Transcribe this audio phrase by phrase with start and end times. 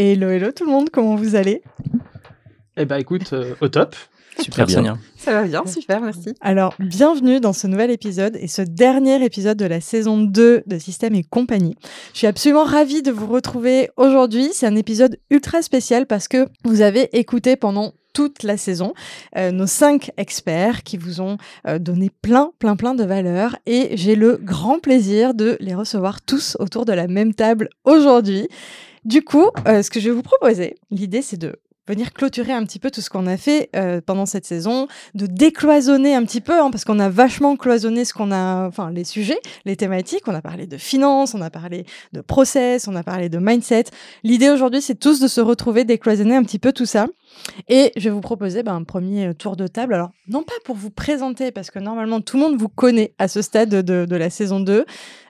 [0.00, 1.60] Hello, hello tout le monde, comment vous allez?
[2.76, 3.96] Eh ben écoute, euh, au top.
[4.38, 4.96] Super Sonia.
[5.16, 6.36] Ça va bien, super, merci.
[6.40, 10.78] Alors, bienvenue dans ce nouvel épisode et ce dernier épisode de la saison 2 de
[10.78, 11.74] Système et compagnie.
[12.12, 14.50] Je suis absolument ravie de vous retrouver aujourd'hui.
[14.52, 18.94] C'est un épisode ultra spécial parce que vous avez écouté pendant toute la saison
[19.36, 23.96] euh, nos cinq experts qui vous ont euh, donné plein, plein, plein de valeurs et
[23.96, 28.48] j'ai le grand plaisir de les recevoir tous autour de la même table aujourd'hui.
[29.08, 32.62] Du coup, euh, ce que je vais vous proposer, l'idée c'est de venir clôturer un
[32.66, 36.42] petit peu tout ce qu'on a fait euh, pendant cette saison, de décloisonner un petit
[36.42, 40.28] peu, hein, parce qu'on a vachement cloisonné ce qu'on a, enfin les sujets, les thématiques.
[40.28, 43.84] On a parlé de finance, on a parlé de process, on a parlé de mindset.
[44.24, 47.06] L'idée aujourd'hui, c'est tous de se retrouver, décloisonner un petit peu tout ça.
[47.68, 49.94] Et je vais vous proposer ben, un premier tour de table.
[49.94, 53.28] Alors, non pas pour vous présenter, parce que normalement tout le monde vous connaît à
[53.28, 54.84] ce stade de, de la saison 2.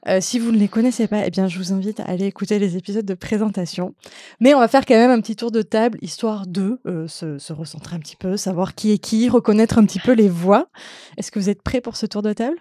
[0.09, 2.59] Euh, si vous ne les connaissez pas, eh bien, je vous invite à aller écouter
[2.59, 3.95] les épisodes de présentation.
[4.41, 7.39] Mais on va faire quand même un petit tour de table, histoire de euh, se,
[7.39, 10.69] se, recentrer un petit peu, savoir qui est qui, reconnaître un petit peu les voix.
[11.17, 12.56] Est-ce que vous êtes prêts pour ce tour de table?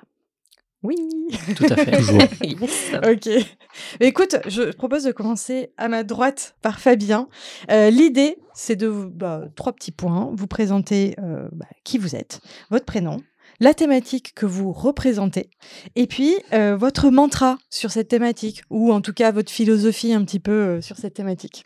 [0.84, 0.96] Oui.
[1.56, 1.92] Tout à fait.
[1.98, 2.22] Toujours.
[3.10, 3.30] ok.
[4.00, 7.28] Écoute, je propose de commencer à ma droite par Fabien.
[7.72, 10.32] Euh, L'idée, c'est de bah, trois petits points.
[10.34, 13.18] Vous présenter euh, bah, qui vous êtes, votre prénom,
[13.60, 15.50] la thématique que vous représentez,
[15.96, 20.24] et puis euh, votre mantra sur cette thématique, ou en tout cas votre philosophie un
[20.24, 21.66] petit peu euh, sur cette thématique.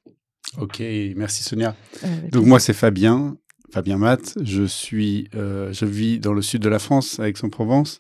[0.58, 0.82] Ok,
[1.16, 1.76] merci Sonia.
[2.04, 3.38] Euh, Donc moi c'est Fabien,
[3.72, 4.38] Fabien Matt.
[4.42, 8.00] Je suis, je vis dans le sud de la France, à Aix-en-Provence,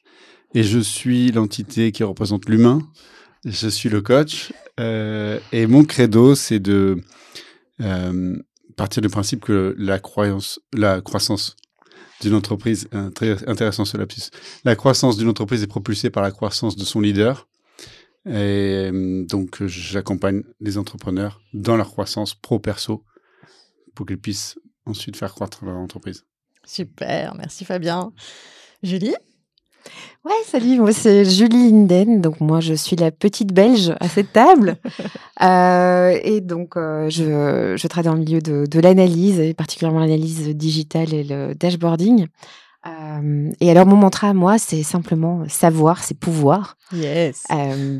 [0.53, 2.79] et je suis l'entité qui représente l'humain.
[3.46, 6.97] Je suis le coach, et mon credo c'est de
[8.75, 11.56] partir du principe que la croyance, la croissance
[12.22, 14.30] d'une entreprise, très intéressant ce lapsus.
[14.64, 17.48] La croissance d'une entreprise est propulsée par la croissance de son leader.
[18.26, 23.04] Et euh, donc, j'accompagne les entrepreneurs dans leur croissance pro-perso
[23.96, 26.26] pour qu'ils puissent ensuite faire croître leur entreprise.
[26.64, 28.14] Super, merci Fabien.
[28.84, 29.16] Julie?
[30.24, 34.31] Ouais, salut, moi c'est Julie Linden, donc moi je suis la petite belge à cette
[34.31, 34.78] table.
[35.42, 40.00] euh, et donc euh, je, je, travaille dans le milieu de, de l'analyse, et particulièrement
[40.00, 42.28] l'analyse digitale et le dashboarding.
[42.86, 46.78] Euh, et alors mon mantra à moi, c'est simplement savoir, c'est pouvoir.
[46.94, 47.44] Yes.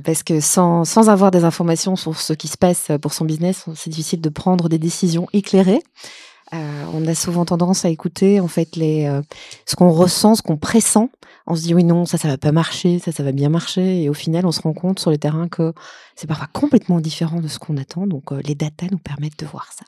[0.04, 3.66] Parce que sans, sans avoir des informations sur ce qui se passe pour son business,
[3.74, 5.82] c'est difficile de prendre des décisions éclairées.
[6.54, 9.22] Euh, on a souvent tendance à écouter en fait les euh,
[9.66, 11.10] ce qu'on ressent, ce qu'on pressent.
[11.48, 14.04] On se dit oui non ça ça va pas marcher, ça ça va bien marcher
[14.04, 15.74] et au final on se rend compte sur le terrain que
[16.16, 18.06] c'est parfois complètement différent de ce qu'on attend.
[18.06, 19.86] Donc euh, les datas nous permettent de voir ça.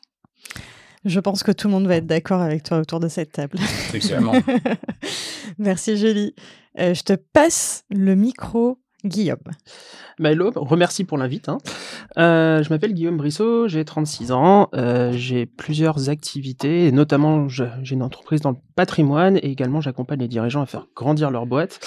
[1.03, 3.59] Je pense que tout le monde va être d'accord avec toi autour de cette table.
[5.57, 6.34] Merci Julie.
[6.78, 9.38] je te passe le micro Guillaume.
[10.19, 11.50] Bah hello, remercie pour l'invite.
[11.50, 11.57] Hein.
[12.18, 18.03] Euh, je m'appelle Guillaume Brissot, j'ai 36 ans, euh, j'ai plusieurs activités, notamment j'ai une
[18.03, 21.79] entreprise dans le patrimoine et également j'accompagne les dirigeants à faire grandir leur boîte.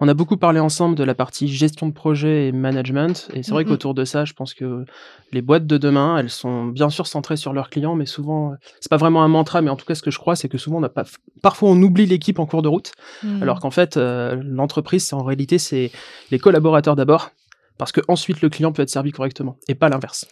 [0.00, 3.52] On a beaucoup parlé ensemble de la partie gestion de projet et management, et c'est
[3.52, 3.70] vrai mm -hmm.
[3.70, 4.84] qu'autour de ça, je pense que
[5.32, 8.90] les boîtes de demain, elles sont bien sûr centrées sur leurs clients, mais souvent, c'est
[8.90, 10.78] pas vraiment un mantra, mais en tout cas, ce que je crois, c'est que souvent,
[10.78, 11.04] on a pas,
[11.42, 12.92] parfois, on oublie l'équipe en cours de route,
[13.22, 13.42] mm.
[13.42, 15.90] alors qu'en fait, euh, l'entreprise, en réalité, c'est
[16.30, 17.30] les collaborateurs d'abord,
[17.78, 20.26] parce que ensuite le client peut être servi correctement et pas l'inverse.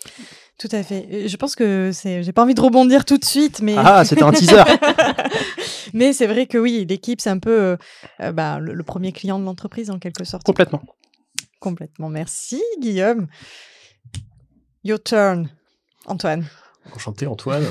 [0.58, 1.28] Tout à fait.
[1.28, 2.22] Je pense que c'est.
[2.22, 3.74] J'ai pas envie de rebondir tout de suite, mais.
[3.76, 4.62] Ah, c'était un teaser.
[5.92, 7.76] mais c'est vrai que oui, l'équipe c'est un peu
[8.20, 10.44] euh, bah, le, le, premier client de l'entreprise en quelque sorte.
[10.44, 10.82] Complètement.
[11.58, 12.08] Complètement.
[12.08, 13.26] Merci Guillaume.
[14.84, 15.48] Your turn,
[16.06, 16.44] Antoine.
[16.94, 17.64] Enchanté Antoine.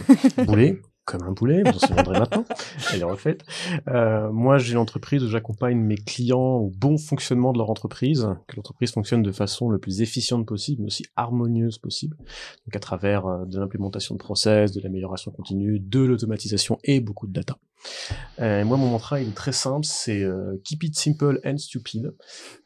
[0.45, 2.45] Boulet comme un poulet, vous en souviendrez maintenant,
[2.93, 3.43] elle est refaite.
[3.87, 8.27] Euh, moi, j'ai une entreprise où j'accompagne mes clients au bon fonctionnement de leur entreprise,
[8.47, 12.79] que l'entreprise fonctionne de façon le plus efficiente possible, mais aussi harmonieuse possible, donc à
[12.79, 17.57] travers euh, de l'implémentation de process, de l'amélioration continue, de l'automatisation et beaucoup de data.
[18.39, 22.13] Euh, moi, mon mantra, il est très simple, c'est euh, keep it simple and stupid.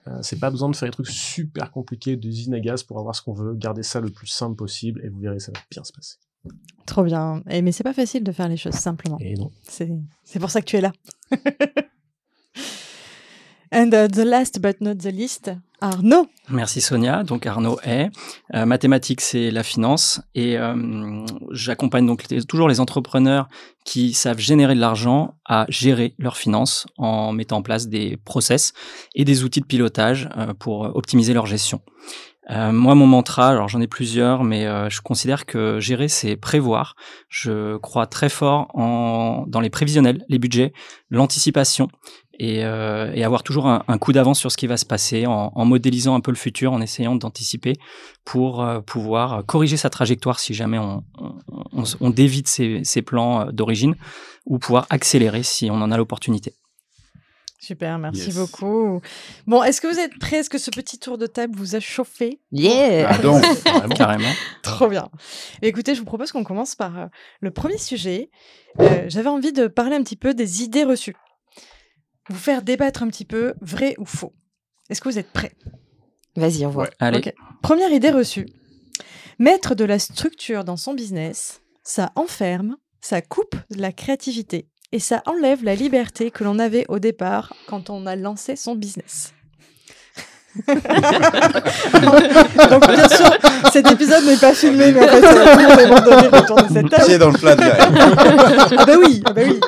[0.08, 3.16] Euh, c'est pas besoin de faire des trucs super compliqués d'usine à gaz pour avoir
[3.16, 5.84] ce qu'on veut, garder ça le plus simple possible et vous verrez, ça va bien
[5.84, 6.18] se passer.
[6.86, 7.42] Trop bien.
[7.50, 9.18] Et, mais c'est pas facile de faire les choses simplement.
[9.20, 9.52] Et non.
[9.68, 10.92] C'est pour ça que tu es là.
[13.72, 15.52] And uh, the last but not the least,
[15.82, 16.28] Arnaud.
[16.50, 17.24] Merci Sonia.
[17.24, 18.10] Donc Arnaud est
[18.54, 23.50] euh, mathématiques, c'est la finance et euh, j'accompagne donc toujours les entrepreneurs
[23.84, 28.74] qui savent générer de l'argent à gérer leurs finances en mettant en place des process
[29.14, 31.82] et des outils de pilotage euh, pour optimiser leur gestion.
[32.52, 36.36] Euh, moi, mon mantra, alors j'en ai plusieurs, mais euh, je considère que gérer, c'est
[36.36, 36.96] prévoir.
[37.28, 40.72] Je crois très fort en, dans les prévisionnels, les budgets,
[41.10, 41.90] l'anticipation
[42.38, 45.52] et, euh, et, avoir toujours un, coup d'avance sur ce qui va se passer en,
[45.56, 47.74] en, modélisant un peu le futur, en essayant d'anticiper
[48.26, 51.04] pour euh, pouvoir corriger sa trajectoire si jamais on,
[51.74, 53.96] on, on dévite ses, ses plans d'origine
[54.46, 56.54] ou pouvoir accélérer si on en a l'opportunité.
[57.60, 58.36] Super, merci yes.
[58.36, 59.02] beaucoup.
[59.48, 60.38] Bon, est-ce que vous êtes prêts?
[60.38, 62.40] Est-ce que ce petit tour de table vous a chauffé?
[62.52, 63.44] Yeah ah donc,
[63.96, 64.32] Carrément.
[64.62, 65.10] Trop bien.
[65.62, 67.06] Écoutez, je vous propose qu'on commence par euh,
[67.40, 68.30] le premier sujet.
[68.80, 71.16] Euh, J'avais envie de parler un petit peu des idées reçues.
[72.30, 74.34] Vous faire débattre un petit peu, vrai ou faux.
[74.90, 75.56] Est-ce que vous êtes prêts?
[76.36, 76.84] Vas-y, on voit.
[76.84, 76.90] Ouais.
[77.00, 77.20] Allez.
[77.20, 77.34] Okay.
[77.62, 78.48] Première idée reçue.
[79.40, 85.00] Mettre de la structure dans son business, ça enferme, ça coupe de la créativité et
[85.00, 89.34] ça enlève la liberté que l'on avait au départ quand on a lancé son business.
[90.68, 90.78] Donc
[92.88, 93.30] bien sûr,
[93.74, 96.74] cet épisode n'est pas filmé, mais en fait, tout le monde est abandonné autour de
[96.74, 97.06] cette table.
[97.06, 97.82] Pied dans le plat direct.
[98.78, 99.60] ah bah oui, ah bah oui.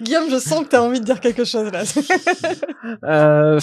[0.00, 1.82] Guillaume, je sens que tu as envie de dire quelque chose là.
[3.04, 3.58] euh,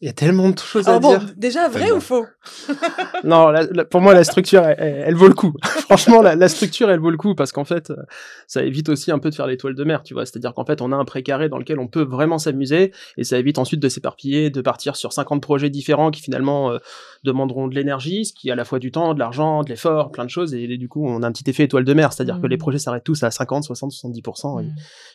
[0.00, 1.34] il y a tellement de choses Alors à bon, dire.
[1.36, 2.26] déjà, vrai ou faux?
[3.24, 5.52] Non, la, la, pour moi, la structure, elle, elle, elle vaut le coup.
[5.88, 7.92] Franchement, la, la, structure, elle vaut le coup parce qu'en fait,
[8.46, 10.24] ça évite aussi un peu de faire l'étoile de mer, tu vois.
[10.24, 13.38] C'est-à-dire qu'en fait, on a un précaré dans lequel on peut vraiment s'amuser et ça
[13.38, 16.78] évite ensuite de s'éparpiller, de partir sur 50 projets différents qui finalement euh,
[17.24, 20.12] demanderont de l'énergie, ce qui est à la fois du temps, de l'argent, de l'effort,
[20.12, 22.12] plein de choses et, et, du coup, on a un petit effet étoile de mer,
[22.12, 22.38] c'est-à-dire Mm.
[22.38, 22.42] mmh.
[22.42, 24.68] que les projets s'arrêtent tous à 50, 60, 70% et, mmh.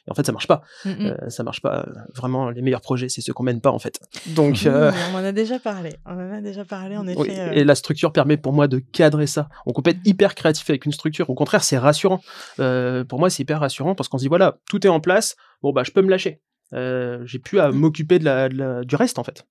[0.07, 0.62] et en fait, ça marche pas.
[0.86, 1.12] Mm -hmm.
[1.24, 1.86] euh, ça marche pas.
[2.15, 4.00] Vraiment, les meilleurs projets, c'est ceux qu'on mène pas en fait.
[4.36, 4.91] Donc, euh...
[5.11, 5.95] on en a déjà parlé.
[6.05, 7.19] On en a déjà parlé en effet.
[7.19, 9.49] Oui, et la structure permet pour moi de cadrer ça.
[9.65, 11.29] On peut être hyper créatif avec une structure.
[11.29, 12.21] Au contraire, c'est rassurant.
[12.59, 15.35] Euh, pour moi, c'est hyper rassurant parce qu'on se dit voilà, tout est en place.
[15.61, 16.41] Bon bah, je peux me lâcher.
[16.73, 19.45] Euh, J'ai plus à m'occuper de de la, du reste en fait.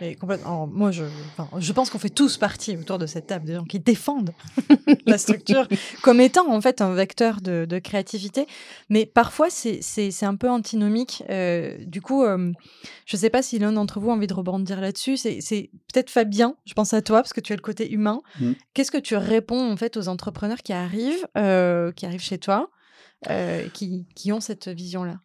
[0.00, 0.66] Mais complètement.
[0.66, 1.04] Moi, je,
[1.36, 4.32] enfin, je pense qu'on fait tous partie autour de cette table des gens qui défendent
[5.06, 5.66] la structure
[6.02, 8.46] comme étant en fait un vecteur de, de créativité.
[8.90, 11.22] Mais parfois, c'est un peu antinomique.
[11.30, 12.52] Euh, du coup, euh,
[13.06, 15.16] je ne sais pas si l'un d'entre vous a envie de rebondir là-dessus.
[15.16, 16.56] C'est peut-être Fabien.
[16.66, 18.20] Je pense à toi parce que tu as le côté humain.
[18.40, 18.52] Mm.
[18.74, 22.70] Qu'est-ce que tu réponds en fait aux entrepreneurs qui arrivent, euh, qui arrivent chez toi,
[23.30, 25.20] euh, qui, qui ont cette vision-là?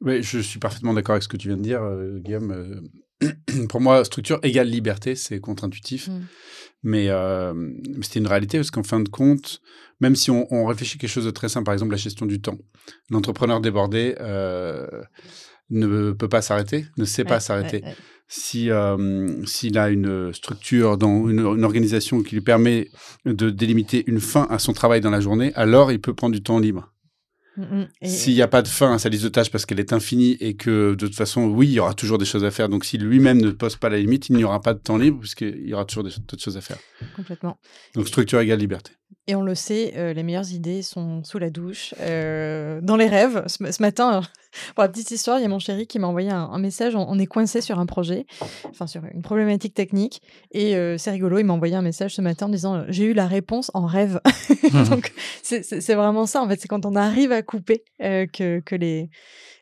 [0.00, 1.80] Oui, je suis parfaitement d'accord avec ce que tu viens de dire,
[2.24, 2.82] Guillaume
[3.68, 6.08] pour moi, structure égale liberté, c'est contre-intuitif.
[6.08, 6.20] Mm.
[6.84, 7.54] Mais, euh,
[8.02, 9.60] c'était une réalité parce qu'en fin de compte,
[10.00, 12.40] même si on, on, réfléchit quelque chose de très simple, par exemple la gestion du
[12.40, 12.58] temps,
[13.08, 14.86] l'entrepreneur débordé euh,
[15.70, 17.82] ne peut pas s'arrêter, ne sait ouais, pas s'arrêter.
[17.82, 17.96] Ouais, ouais.
[18.26, 22.88] Si euh, s'il a une structure dans une, une, organisation qui lui permet
[23.26, 26.42] de délimiter une fin à son travail dans la journée, alors il peut prendre du
[26.42, 26.91] temps libre.
[27.56, 29.92] Mmh, S'il n'y a pas de fin à sa liste de tâches parce qu'elle est
[29.92, 32.68] infinie et que de toute façon, oui, il y aura toujours des choses à faire.
[32.68, 35.20] Donc, si lui-même ne pose pas la limite, il n'y aura pas de temps libre
[35.20, 36.78] puisqu'il y aura toujours d'autres choses à faire.
[37.14, 37.58] Complètement.
[37.94, 38.92] Donc, structure égale liberté.
[39.28, 43.06] Et on le sait, euh, les meilleures idées sont sous la douche, euh, dans les
[43.06, 43.44] rêves.
[43.46, 44.20] Ce, ce matin,
[44.74, 46.96] pour la petite histoire, il y a mon chéri qui m'a envoyé un, un, message.
[46.96, 48.26] On, on, est coincé sur un projet,
[48.68, 50.22] enfin sur une problématique technique.
[50.50, 53.12] Et euh, c'est rigolo, il m'a envoyé un message ce matin en disant J'ai eu
[53.12, 54.20] la réponse en rêve.
[54.90, 55.12] Donc
[55.42, 56.60] c'est vraiment ça, en fait.
[56.60, 59.08] C'est quand on arrive à couper que, que les,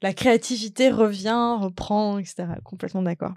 [0.03, 2.47] la créativité revient, reprend, etc.
[2.65, 3.35] Complètement d'accord.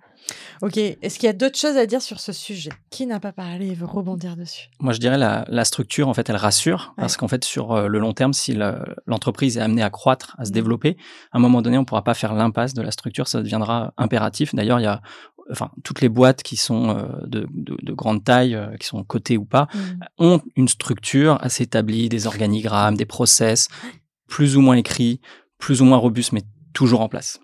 [0.62, 2.72] Ok, est-ce qu'il y a d'autres choses à dire sur ce sujet?
[2.90, 4.70] Qui n'a pas parlé et veut rebondir dessus?
[4.80, 7.88] Moi, je dirais la, la structure, en fait, elle rassure, parce qu'en fait, sur euh,
[7.88, 8.58] le long terme, si
[9.06, 10.96] l'entreprise est amenée à croître, à se développer,
[11.34, 13.94] à un moment donné, on ne pourra pas faire l'impasse de la structure, ça deviendra
[13.98, 14.56] impératif.
[14.56, 15.02] D'ailleurs, il y a
[15.52, 19.04] enfin toutes les boîtes qui sont euh, de, de, de, grande taille, euh, qui sont
[19.04, 19.80] cotées ou pas, mmh.
[20.20, 23.68] ont une structure assez établie, des organigrammes, des process,
[24.28, 25.20] plus ou moins écrits,
[25.64, 26.42] plus ou moins robustes, mais
[26.74, 27.40] toujours en place.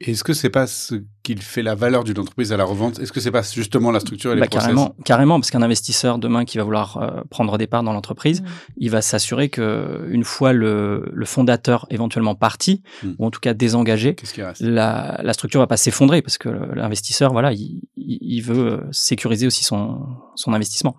[0.00, 2.98] Est-ce que c'est pas ce qui fait la valeur d'une entreprise à la revente?
[2.98, 4.66] Est-ce que c'est pas justement la structure et les bah, process?
[4.66, 8.42] carrément, carrément, parce qu'un investisseur demain qui va vouloir euh, prendre des parts dans l'entreprise,
[8.42, 8.46] mmh.
[8.78, 13.10] il va s'assurer que une fois le, le fondateur éventuellement parti mmh.
[13.20, 14.16] ou en tout cas désengagé,
[14.58, 19.62] la, la, structure va pas s'effondrer parce que l'investisseur, voilà, il, il, veut sécuriser aussi
[19.62, 20.96] son, son investissement.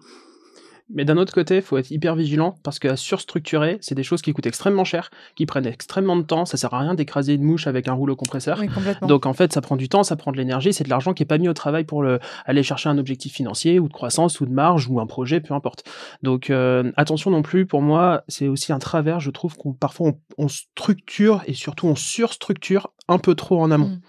[0.89, 4.21] Mais d'un autre côté, il faut être hyper vigilant parce que surstructurer, c'est des choses
[4.21, 6.45] qui coûtent extrêmement cher, qui prennent extrêmement de temps.
[6.45, 8.59] Ça sert à rien d'écraser une mouche avec un rouleau compresseur.
[8.59, 8.67] Oui,
[9.07, 11.23] Donc en fait, ça prend du temps, ça prend de l'énergie, c'est de l'argent qui
[11.23, 14.41] est pas mis au travail pour le, aller chercher un objectif financier ou de croissance
[14.41, 15.83] ou de marge ou un projet, peu importe.
[16.21, 17.65] Donc euh, attention non plus.
[17.65, 19.19] Pour moi, c'est aussi un travers.
[19.19, 23.71] Je trouve qu'on parfois on, on, structure et surtout on surstructure un peu trop en
[23.71, 23.87] amont.
[23.87, 24.01] Mmh.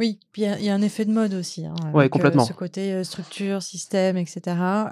[0.00, 1.66] Oui, puis il y a- il y, a un effet de mode aussi.
[1.66, 2.44] Hein, Ouais, avec, euh, complètement.
[2.44, 4.40] ce côté euh, structure, système, etc.,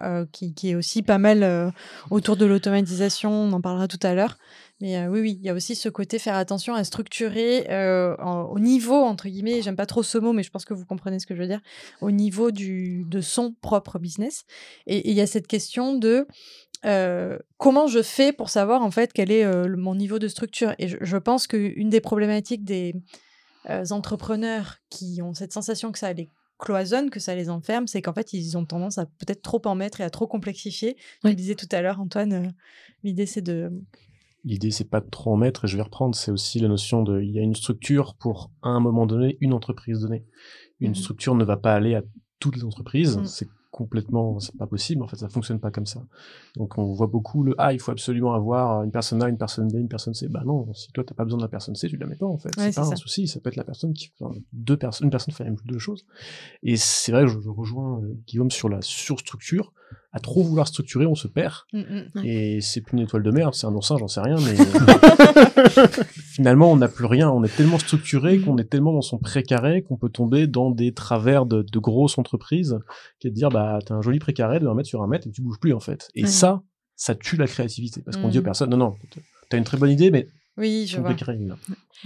[0.03, 1.71] euh, qui, qui est aussi pas mal euh,
[2.11, 3.31] autour de l'automatisation.
[3.31, 4.37] On en parlera tout à l'heure.
[4.81, 8.15] Mais euh, oui, oui, il y a aussi ce côté faire attention à structurer euh,
[8.19, 10.85] en- au niveau, entre guillemets, j'aime pas trop ce mot, mais je pense que vous
[10.85, 11.61] comprenez ce que je veux dire,
[12.01, 14.45] au niveau du, de son propre business.
[14.87, 16.27] Et il y a cette question de
[16.85, 20.75] euh, comment je fais pour savoir en fait quel est euh, mon niveau de structure.
[20.79, 22.99] Et je, je pense qu'une des problématiques des euh,
[23.91, 28.15] entrepreneurs qui ont cette sensation que ça les cloisonne, que ça les enferme, c'est qu'en
[28.15, 30.95] fait ils ont tendance à peut-être trop en mettre et à trop complexifier.
[30.95, 31.31] Tu Oui.
[31.31, 32.49] le disais tout à l'heure, Antoine, euh,
[33.03, 33.71] l'idée c'est de...
[34.45, 37.03] L'idée, c'est pas de trop en mettre, et je vais reprendre, c'est aussi la notion
[37.03, 40.25] de, il y a une structure pour, à un moment donné, une entreprise donnée.
[40.79, 40.95] Une Mhm.
[40.95, 42.03] structure ne va pas aller à
[42.39, 43.25] toutes les entreprises, Mhm.
[43.27, 46.01] c'est complètement, c'est pas possible, en fait, ça fonctionne pas comme ça.
[46.57, 49.69] Donc, on voit beaucoup le, ah, il faut absolument avoir une personne A, une personne
[49.69, 50.29] B, une personne C.
[50.29, 52.25] Bah non, si toi, t'as pas besoin de la personne C, tu la mets pas,
[52.25, 52.49] en fait.
[52.57, 52.95] Ouais, c'est pas ça.
[52.95, 55.51] un souci, ça peut être la personne qui, enfin, deux personnes, une personne fait la
[55.51, 56.07] même deux choses.
[56.63, 59.75] Et c'est vrai que je, je rejoins euh, Guillaume sur la surstructure.
[60.13, 61.55] À trop vouloir structurer, on se perd.
[61.75, 61.81] Mm,
[62.15, 62.25] mm.
[62.25, 64.57] Et c'est plus une étoile de mer, c'est un oursin, j'en sais rien, mais
[66.37, 67.31] finalement, on n'a plus rien.
[67.31, 70.93] On est tellement structuré, qu'on est tellement dans son précaré qu'on peut tomber dans des
[70.93, 72.79] travers de, de grosses entreprises
[73.19, 75.27] qui est de dire, bah, t'as un joli précaré de 1 mètre sur 1 mètre
[75.27, 76.09] et tu bouges plus, en fait.
[76.15, 76.29] Et Ouais.
[76.29, 76.63] ça,
[76.95, 78.03] ça tue la créativité.
[78.03, 78.45] Parce qu'on dit aux Mhm.
[78.45, 78.95] personnes, non, non,
[79.49, 80.29] t'as une très bonne idée, mais
[80.59, 81.11] Oui, je vois.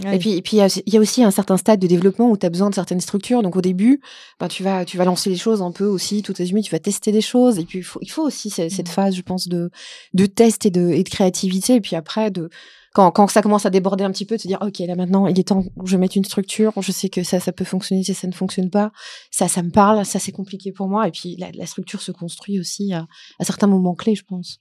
[0.04, 0.16] Ouais.
[0.16, 1.78] Et puis, et puis il y, a aussi- il y a aussi un certain stade
[1.80, 3.42] de développement où tu as besoin de certaines structures.
[3.42, 4.00] Donc au début,
[4.38, 6.78] ben, tu, vas, tu vas lancer les choses un peu aussi, tout azimut, tu vas
[6.78, 7.58] tester des choses.
[7.58, 8.92] Et puis il faut, il faut aussi ce- cette Mhm.
[8.94, 9.70] phase, je pense, de,
[10.14, 11.74] de test et de, et de créativité.
[11.74, 12.48] Et puis après, de,
[12.92, 15.26] quand, quand ça commence à déborder un petit peu, de se dire, OK, là maintenant,
[15.26, 16.72] il est temps que je mette une structure.
[16.80, 18.90] Je sais que ça, ça peut fonctionner, si ça ne fonctionne pas.
[19.30, 21.06] Ça, ça me parle, ça c'est compliqué pour moi.
[21.06, 23.06] Et puis la, la structure se construit aussi à,
[23.38, 24.58] à certains moments clés, je pense.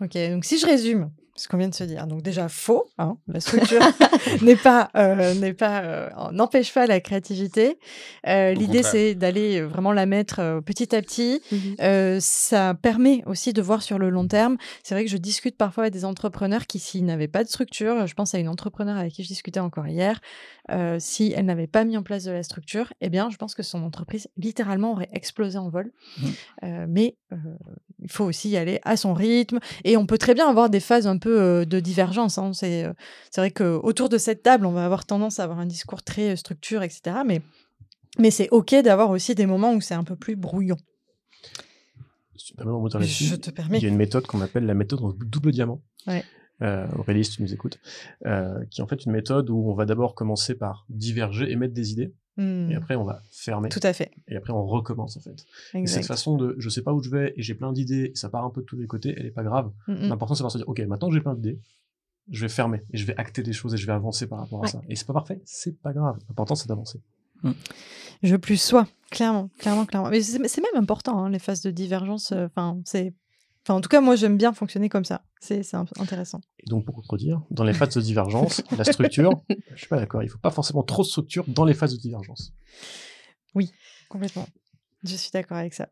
[0.00, 3.16] Ok, donc si je résume ce qu'on vient de se dire, donc déjà faux, hein,
[3.28, 3.80] la structure
[4.42, 7.78] n'est pas, euh, n'est pas, euh, n'empêche pas la créativité.
[8.26, 11.40] Euh, L'idée c'est d'aller vraiment la mettre petit à petit.
[11.80, 14.56] Euh, ça permet aussi de voir sur le long terme.
[14.82, 18.06] C'est vrai que je discute parfois avec des entrepreneurs qui, s'ils n'avaient pas de structure,
[18.06, 20.20] je pense à une entrepreneur avec qui je discutais encore hier,
[20.98, 23.62] si elle n'avait pas mis en place de la structure, eh bien, je pense que
[23.62, 25.92] son entreprise littéralement aurait explosé en vol.
[26.64, 27.16] Euh, mais
[28.00, 29.58] il faut aussi y aller à son rythme.
[29.84, 32.38] Et on peut très bien avoir des phases un peu euh, de divergence.
[32.38, 32.52] hein.
[32.52, 32.92] C'est euh,
[33.30, 36.30] c'est vrai qu'autour de cette table, on va avoir tendance à avoir un discours très
[36.32, 37.18] euh, structure, etc.
[37.26, 37.42] Mais,
[38.18, 40.76] mais c'est OK d'avoir aussi des moments où c'est un peu plus brouillon.
[42.36, 43.78] Si tu me permets de rebondir là-dessus, Je te permets.
[43.78, 45.82] Il y a une méthode qu'on appelle la méthode en double diamant.
[46.06, 46.24] Ouais.
[46.62, 47.78] Euh, Aurélie, si tu nous écoutes,
[48.26, 51.74] euh, qui est en fait une méthode où on va d'abord commencer par diverger, émettre
[51.74, 54.10] des idées, Hmm, et après on va fermer, Tout à fait.
[54.28, 55.44] et après on recommence en fait.
[55.74, 55.96] Et Exact.
[56.02, 58.28] cette façon de je sais pas où je vais et j'ai plein d'idées et ça
[58.30, 59.72] part un peu de tous les côtés, elle est pas grave.
[59.88, 61.58] L'important c'est de se dire ok maintenant que j'ai plein d'idées,
[62.30, 64.64] je vais fermer et je vais acter des choses et je vais avancer par rapport
[64.64, 64.80] à ça.
[64.88, 66.16] Et c'est pas parfait, c'est pas grave.
[66.28, 67.00] L'important c'est d'avancer.
[68.22, 70.10] Je plus sois, clairement, clairement, clairement.
[70.10, 72.32] Mais c'est c'est même important, hein, les phases de divergence.
[72.32, 73.14] euh, Enfin, c'est.
[73.68, 75.26] Enfin, en tout cas, moi, j'aime bien fonctionner comme ça.
[75.40, 75.60] C'est
[75.98, 76.40] intéressant.
[76.58, 79.42] Et donc pour contredire, dans les phases de divergence, la structure,
[79.74, 80.22] je suis pas d'accord.
[80.22, 82.54] Il faut pas forcément trop de structure dans les phases de divergence.
[84.08, 84.48] Complètement.
[85.04, 85.90] Je suis d'accord avec ça.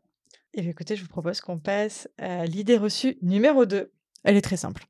[0.55, 3.91] Et bien, écoutez, je vous propose qu'on passe à l'idée reçue numéro 2.
[4.23, 4.87] Elle est très simple.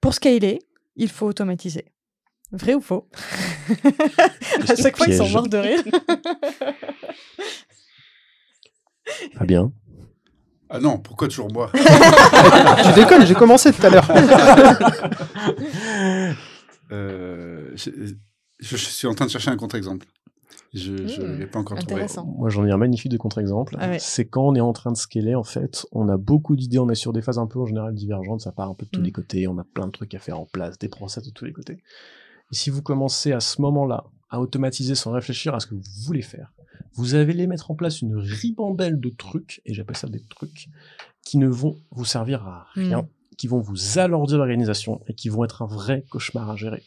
[0.00, 0.60] Pour scaler,
[0.94, 1.86] il faut automatiser.
[2.52, 3.08] Vrai ou faux?
[4.68, 5.82] À chaque fois, ils sont morts de rire.
[9.34, 9.72] Fabien.
[10.74, 14.08] Ah non, pourquoi toujours moi tu déconnes, j'ai commencé tout à l'heure.
[16.90, 17.90] Euh, je,
[18.60, 20.06] je suis en train de chercher un contre-exemple.
[20.74, 22.06] Je ne Hmm, l'ai pas encore trouvé.
[22.38, 23.76] Moi, j'en ai un magnifique de contre-exemple.
[23.78, 23.98] Ah ouais.
[23.98, 26.88] C'est quand on est en train de scaler, en fait, on a beaucoup d'idées, on
[26.88, 29.00] est sur des phases un peu en général divergentes, ça part un peu de tous
[29.00, 29.04] Mm.
[29.04, 31.44] les côtés, on a plein de trucs à faire en place, des process de tous
[31.44, 31.74] les côtés.
[31.74, 35.82] Et si vous commencez à ce moment-là à automatiser sans réfléchir à ce que vous
[36.06, 36.52] voulez faire,
[36.94, 40.68] vous allez les mettre en place une ribambelle de trucs, et j'appelle ça des trucs,
[41.24, 45.44] qui ne vont vous servir à rien, qui vont vous alourdir l'organisation et qui vont
[45.44, 46.82] être un vrai cauchemar à gérer.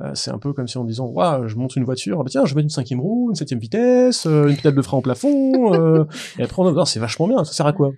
[0.00, 2.30] Euh, c'est un peu comme si en disant Waouh, je monte une voiture, ah bah
[2.30, 4.98] tiens, je vais mettre une cinquième roue, une septième vitesse, euh, une pédale de frein
[4.98, 6.04] au plafond, euh,
[6.38, 7.90] et après on a, c'est vachement bien, ça sert à quoi?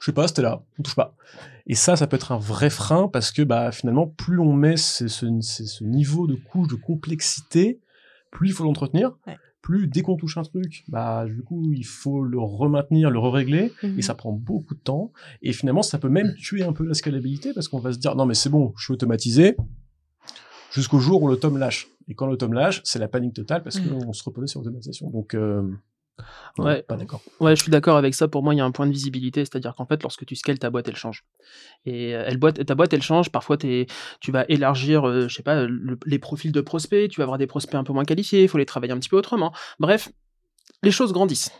[0.00, 1.14] Je sais pas, c'était là, on touche pas.
[1.66, 4.76] Et ça, ça peut être un vrai frein parce que bah finalement, plus on met
[4.76, 7.78] ce, ce, ce- ce niveau de couche de complexité,
[8.30, 9.12] plus il faut l'entretenir.
[9.26, 9.36] Ouais.
[9.68, 13.70] Plus dès qu'on touche un truc, bah du coup il faut le remaintenir, le régler
[13.82, 13.98] Mhm.
[13.98, 15.12] et ça prend beaucoup de temps.
[15.42, 18.16] Et finalement, ça peut même tuer un peu la scalabilité parce qu'on va se dire
[18.16, 19.56] non mais c'est bon, je suis automatisé
[20.72, 21.88] jusqu'au jour où le tome lâche.
[22.08, 23.98] Et quand le tome lâche, c'est la panique totale parce Mhm.
[24.04, 25.10] qu'on se reposait sur l'automatisation.
[25.10, 25.62] Donc euh,
[26.58, 26.82] Ouais.
[26.82, 27.22] Pas d'accord.
[27.40, 28.26] Ouais, je suis d'accord avec ça.
[28.28, 30.58] Pour moi, il y a un point de visibilité, c'est-à-dire qu'en fait, lorsque tu scales
[30.58, 31.24] ta boîte, elle change.
[31.86, 33.30] Et euh, elle boîte, ta boîte, elle change.
[33.30, 33.86] Parfois, tu
[34.28, 37.10] vas élargir, euh, je sais pas, le- les profils de prospects.
[37.10, 38.42] Tu vas avoir des prospects un peu moins qualifiés.
[38.42, 39.52] Il faut les travailler un petit peu autrement.
[39.78, 40.08] Bref,
[40.82, 41.50] les choses grandissent.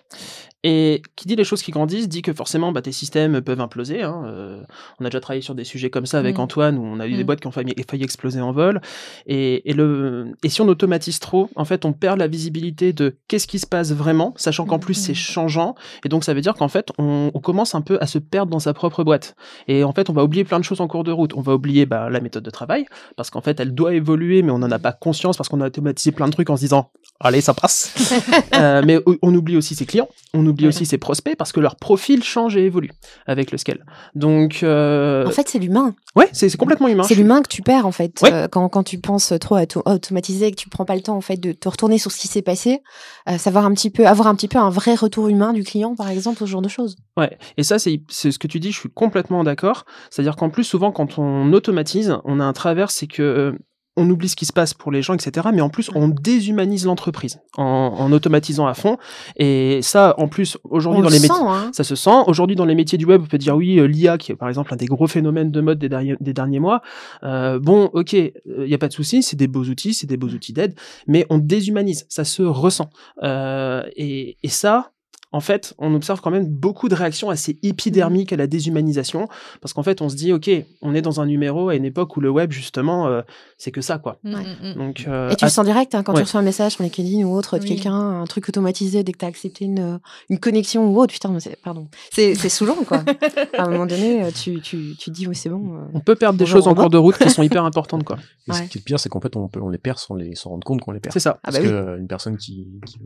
[0.64, 4.02] Et qui dit les choses qui grandissent dit que forcément bah, tes systèmes peuvent imploser.
[4.02, 4.22] hein.
[4.26, 4.60] Euh,
[4.98, 6.40] on a déjà travaillé sur des sujets comme ça avec Mm.
[6.40, 7.26] Antoine où on a eu des Mm.
[7.26, 8.80] boîtes qui ont failli, failli exploser en vol.
[9.26, 13.16] Et, et, le, et si on automatise trop, en fait, on perd la visibilité de
[13.28, 15.02] qu'est-ce qui se passe vraiment, sachant qu'en plus Mm.
[15.02, 15.76] c'est changeant.
[16.04, 18.50] Et donc ça veut dire qu'en fait, on, on commence un peu à se perdre
[18.50, 19.36] dans sa propre boîte.
[19.68, 21.34] Et en fait, on va oublier plein de choses en cours de route.
[21.36, 22.84] On va oublier bah, la méthode de travail
[23.16, 25.66] parce qu'en fait, elle doit évoluer, mais on n'en a pas conscience parce qu'on a
[25.68, 27.94] automatisé plein de trucs en se disant allez, ça passe.
[28.54, 30.68] Euh, mais o- on oublie aussi ses clients, on oublie Ouais.
[30.68, 32.90] aussi ses prospects parce que leur profil change et évolue
[33.26, 33.84] avec le scale.
[34.14, 35.94] Donc, euh, En fait, c'est l'humain.
[36.16, 37.04] ouais, c'est complètement humain.
[37.04, 38.32] C'est l'humain que tu perds en fait Ouais.
[38.32, 41.16] Euh, quand, quand tu penses trop à automatiser et que tu prends pas le temps
[41.16, 42.80] en fait de te retourner sur ce qui s'est passé,
[43.28, 45.94] euh, savoir un petit peu avoir un petit peu un vrai retour humain du client
[45.94, 46.96] par exemple, ce genre de choses.
[47.16, 49.84] Ouais, et ça, c'est c'est ce que tu dis, je suis complètement d'accord.
[50.10, 53.52] C'est-à-dire qu'en plus, souvent, quand on automatise, on a un travers, c'est que euh,
[53.98, 55.48] on oublie ce qui se passe pour les gens, etc.
[55.52, 58.96] Mais en plus, on déshumanise l'entreprise en, en automatisant à fond.
[59.36, 61.34] Et ça, en plus, aujourd'hui, dans le les métiers.
[61.48, 61.70] hein.
[61.74, 62.10] Ça se sent.
[62.26, 64.48] Aujourd'hui, dans les métiers du web, on peut dire oui, euh, l'IA, qui est par
[64.48, 66.80] exemple un des gros phénomènes de mode des, derniers- des derniers mois.
[67.24, 70.16] Euh, bon, ok, il n'y a pas de souci, c'est des beaux outils, c'est des
[70.16, 70.74] beaux outils d'aide,
[71.06, 72.90] mais on déshumanise, ça se ressent.
[73.22, 74.92] Euh, et, et ça,
[75.32, 79.28] en fait, on observe quand même beaucoup de réactions assez épidermiques à la déshumanisation,
[79.60, 80.50] parce qu'en fait, on se dit, ok,
[80.82, 83.20] on est dans un numéro à une époque où le web, justement, euh,
[83.58, 84.18] c'est que ça, quoi.
[84.24, 84.40] Mm, Ouais.
[84.42, 84.74] mm, mm.
[84.74, 86.20] Donc, euh, Et tu le sens direct hein, quand ouais.
[86.20, 87.68] tu reçois un message sur LinkedIn ou autre de Oui.
[87.68, 91.12] quelqu'un, un truc automatisé dès que tu as accepté une, une connexion ou autre.
[91.12, 91.88] Putain, mais c'est- pardon.
[92.12, 93.02] C'est c'est saoulant quoi.
[93.58, 95.74] à un moment donné, euh, tu, tu, tu te dis oui, c'est bon.
[95.76, 95.80] euh.
[95.94, 98.16] on peut perdre des choses en cours de route qui sont hyper importantes, quoi.
[98.48, 98.68] Et ce Ouais.
[98.68, 100.64] qui est pire, c'est qu'en fait, on, peut, on les perd sans les s'en rendre
[100.64, 101.12] compte qu'on les perd.
[101.12, 101.38] C'est ça.
[101.42, 101.68] Ah Parce bah oui.
[101.68, 102.98] que euh, une personne qui, qui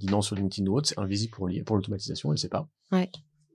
[0.00, 2.66] dit non sur LinkedIn ou autre, c'est invisible pour, l'automatisation, elle sait pas.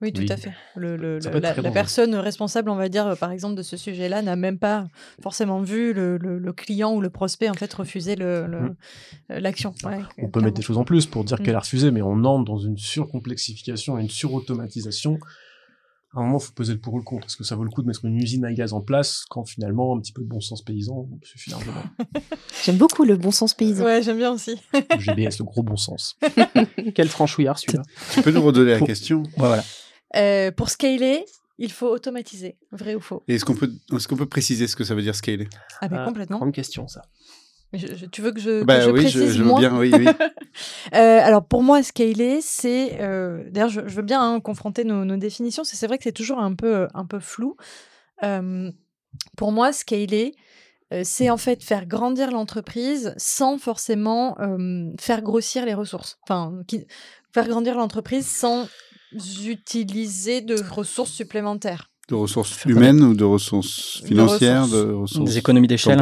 [0.01, 0.31] Oui, tout Oui.
[0.31, 0.51] à fait.
[0.75, 4.59] Le, le- la, personne responsable, on va dire, par exemple, de ce sujet-là, n'a même
[4.59, 4.87] pas
[5.21, 8.69] forcément vu le, client ou le prospect en fait refuser euh,
[9.29, 9.73] l'action.
[9.83, 11.43] Ouais, On peut mettre des choses en plus pour dire Mm.
[11.43, 15.17] qu'elle a refusé, mais on entre dans une surcomplexification, une surautomatisation.
[16.15, 17.27] À un moment, il faut peser le pour ou le contre.
[17.27, 19.43] Est-ce que ça vaut le coup de mettre une usine à gaz en place quand
[19.45, 21.83] finalement un petit peu de bon sens paysan suffit largement
[22.63, 23.83] J'aime beaucoup le bon sens paysan.
[23.83, 24.55] Ouais, j'aime bien aussi.
[24.73, 26.17] Le GBS, le gros bon sens.
[26.95, 27.83] Quel franchouillard, celui-là.
[28.13, 29.23] Tu peux nous redonner la question?
[29.23, 29.63] Ouais, voilà.
[30.15, 31.25] Euh, pour scaler,
[31.57, 32.57] il faut automatiser.
[32.71, 33.23] Vrai ou faux?
[33.27, 35.49] Et est-ce qu'on peut, est-ce qu'on peut préciser ce que ça veut dire scaler?
[35.81, 36.37] Ah, mais Ah, complètement.
[36.37, 37.01] Grande question, ça.
[37.75, 39.53] Mais je- je- tu veux que je, que Bah je oui, précise je, je veux
[39.53, 40.05] bien, oui, oui.
[40.93, 45.17] Euh, alors pour moi, scaler, c'est euh, d'ailleurs, je, veux bien hein, confronter nos, nos
[45.17, 45.65] définitions.
[45.65, 47.57] C'est vrai que c'est toujours un peu un peu flou.
[48.23, 48.71] Euh,
[49.35, 50.33] pour moi, scaler,
[50.93, 56.17] euh, c'est en fait faire grandir l'entreprise sans forcément euh, faire grossir les ressources.
[56.23, 56.85] Enfin, qui-
[57.33, 58.69] faire grandir l'entreprise sans
[59.45, 61.89] utiliser de ressources supplémentaires.
[62.07, 65.13] De ressources humaines ou de ressources financières, de ressources.
[65.13, 65.99] ressources Des économies d'échelle.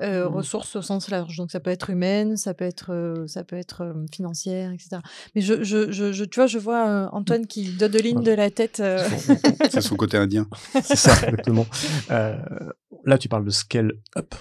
[0.00, 1.36] Euh, ressources au sens large.
[1.36, 4.96] Donc ça peut être humaine, ça peut être, euh, ça peut être euh, financière, etc.
[5.34, 8.48] Mais je, je, je, je- tu vois, je vois euh, Antoine qui dodeline de la
[8.50, 8.80] tête.
[8.80, 9.06] euh,
[9.70, 10.48] C'est son côté indien.
[10.82, 11.66] C'est ça, exactement.
[12.10, 12.38] Euh,
[13.04, 14.34] là, tu parles de scale up.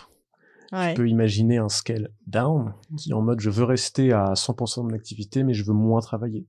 [0.72, 0.94] ouais.
[0.94, 4.84] Tu peux imaginer un scale down, qui est en mode je veux rester à 100%
[4.84, 6.46] de mon activité, mais je veux moins travailler.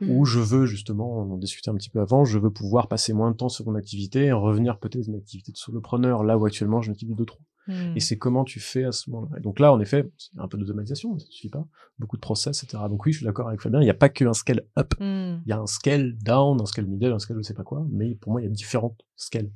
[0.00, 0.10] Mhm.
[0.10, 3.12] Ou je veux justement, on en discutait un petit peu avant, je veux pouvoir passer
[3.12, 6.38] moins de temps sur mon activité et revenir peut-être à une activité de solopreneur, là
[6.38, 7.38] où actuellement j'ai une activité de 2-3.
[7.68, 7.96] Hmm.
[7.96, 9.38] Et c'est comment tu fais à ce moment-là.
[9.38, 11.66] Et donc là, en effet, c'est un peu d'automatisation, ça suffit pas.
[11.98, 12.82] Beaucoup de process, etc.
[12.88, 14.94] Donc oui, je suis d'accord avec Fabien, il n'y a pas qu'un scale up.
[14.98, 15.40] Hmm.
[15.44, 17.86] Il y a un scale down, un scale middle, un scale je sais pas quoi,
[17.90, 19.50] mais pour moi, il y a différentes scales.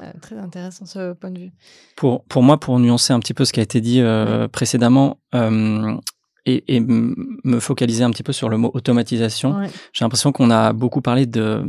[0.00, 1.52] Euh, très intéressant ce point de vue.
[1.96, 5.18] Pour, pour moi, pour nuancer un petit peu ce qui a été dit euh, précédemment
[5.34, 5.96] euh,
[6.46, 9.70] et, me focaliser un petit peu sur le mot automatisation, Ouais.
[9.92, 11.64] j'ai l'impression qu'on a beaucoup parlé de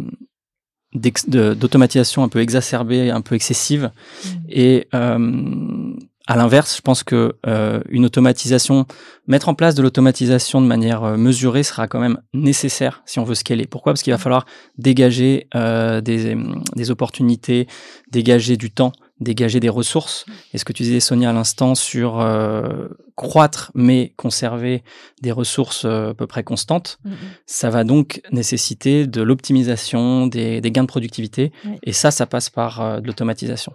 [0.93, 3.91] d'automatisation un peu exacerbée, un peu excessive.
[4.25, 4.29] Hmm.
[4.49, 5.93] Et euh,
[6.27, 8.85] à l'inverse, je pense que euh, une automatisation,
[9.27, 13.23] mettre en place de l'automatisation de manière euh, mesurée sera quand même nécessaire si on
[13.23, 13.65] veut scaler.
[13.67, 13.93] Pourquoi?
[13.93, 14.45] Parce qu'il va falloir
[14.77, 16.37] dégager euh, des,
[16.75, 17.67] des opportunités,
[18.11, 20.25] dégager du temps, dégager des ressources.
[20.53, 24.83] Et ce que tu disais, Sonia, à l'instant, sur euh, croître mais conserver
[25.21, 27.13] des ressources euh, à peu près constantes, hmm.
[27.45, 31.51] ça va donc nécessiter de l'optimisation, des, des gains de productivité.
[31.65, 31.77] Oui.
[31.83, 33.73] Et ça, ça passe par euh, de l'automatisation.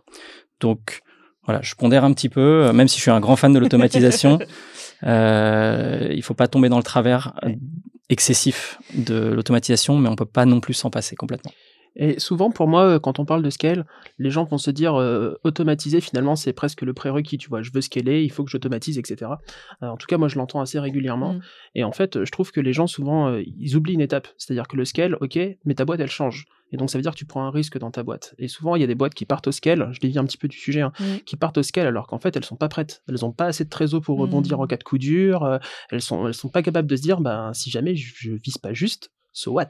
[0.60, 1.02] Donc,
[1.44, 3.58] voilà, je pondère un petit peu, euh, même si je suis un grand fan de
[3.58, 4.40] l'automatisation,
[5.04, 7.34] euh, il faut pas tomber dans le travers
[8.08, 11.52] excessif de l'automatisation, mais on peut pas non plus s'en passer complètement.
[11.98, 13.86] Et souvent, pour moi, euh, quand on parle de scale,
[14.18, 17.38] les gens vont se dire euh, automatiser, finalement, c'est presque le prérequis.
[17.38, 19.30] Tu vois, je veux scaler, il faut que j'automatise, etc.
[19.82, 21.34] Euh, en tout cas, moi, je l'entends assez régulièrement.
[21.34, 21.40] Mm.
[21.76, 24.28] Et en fait, je trouve que les gens, souvent, euh, ils oublient une étape.
[24.36, 26.44] C'est-à-dire que le scale, ok, mais ta boîte, elle change.
[26.72, 28.34] Et donc, ça veut dire que tu prends un risque dans ta boîte.
[28.38, 30.36] Et souvent, il y a des boîtes qui partent au scale, je dévie un petit
[30.36, 31.18] peu du sujet, hein, Mm.
[31.24, 33.02] qui partent au scale alors qu'en fait, elles sont pas prêtes.
[33.08, 34.60] Elles ont pas assez de trésor pour rebondir Mm.
[34.62, 35.44] en cas de coup dur.
[35.44, 35.58] euh,
[35.90, 38.58] elles sont, elles sont pas capables de se dire, ben, si jamais je, je vise
[38.58, 39.68] pas juste, so what?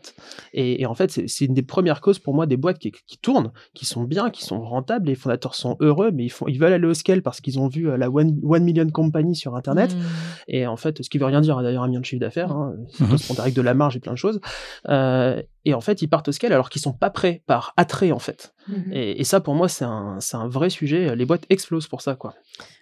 [0.53, 3.19] Et, et en fait, c'est une des premières causes pour moi des boîtes qui, qui
[3.19, 5.09] tournent, qui sont bien, qui sont rentables.
[5.09, 7.67] Les fondateurs sont heureux, mais ils, font, ils veulent aller au scale parce qu'ils ont
[7.67, 9.95] vu euh, la One, one Million Company sur Internet.
[9.95, 10.01] Mm.
[10.49, 12.75] Et en fait, ce qui veut rien dire d'ailleurs un million de chiffre d'affaires, hein,
[12.93, 13.09] c'est Mhm.
[13.09, 14.41] correspond avec de la marge et plein de choses.
[14.89, 18.13] Euh, et en fait, ils partent au scale alors qu'ils sont pas prêts par attrait
[18.13, 18.55] en fait.
[18.69, 18.93] Mhm.
[18.93, 21.17] Et, et ça, pour moi, c'est un, c'est un vrai sujet.
[21.17, 22.35] Les boîtes explosent pour ça, quoi.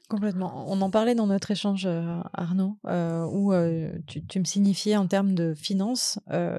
[0.09, 0.67] Complètement.
[0.69, 5.07] On en parlait dans notre échange, euh, Arnaud, euh, où euh, tu, me signifiais en
[5.07, 6.19] termes de finances,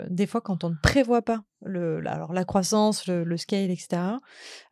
[0.09, 3.69] des fois quand on ne prévoit pas le, la- alors la croissance, le, le scale,
[3.69, 4.01] etc.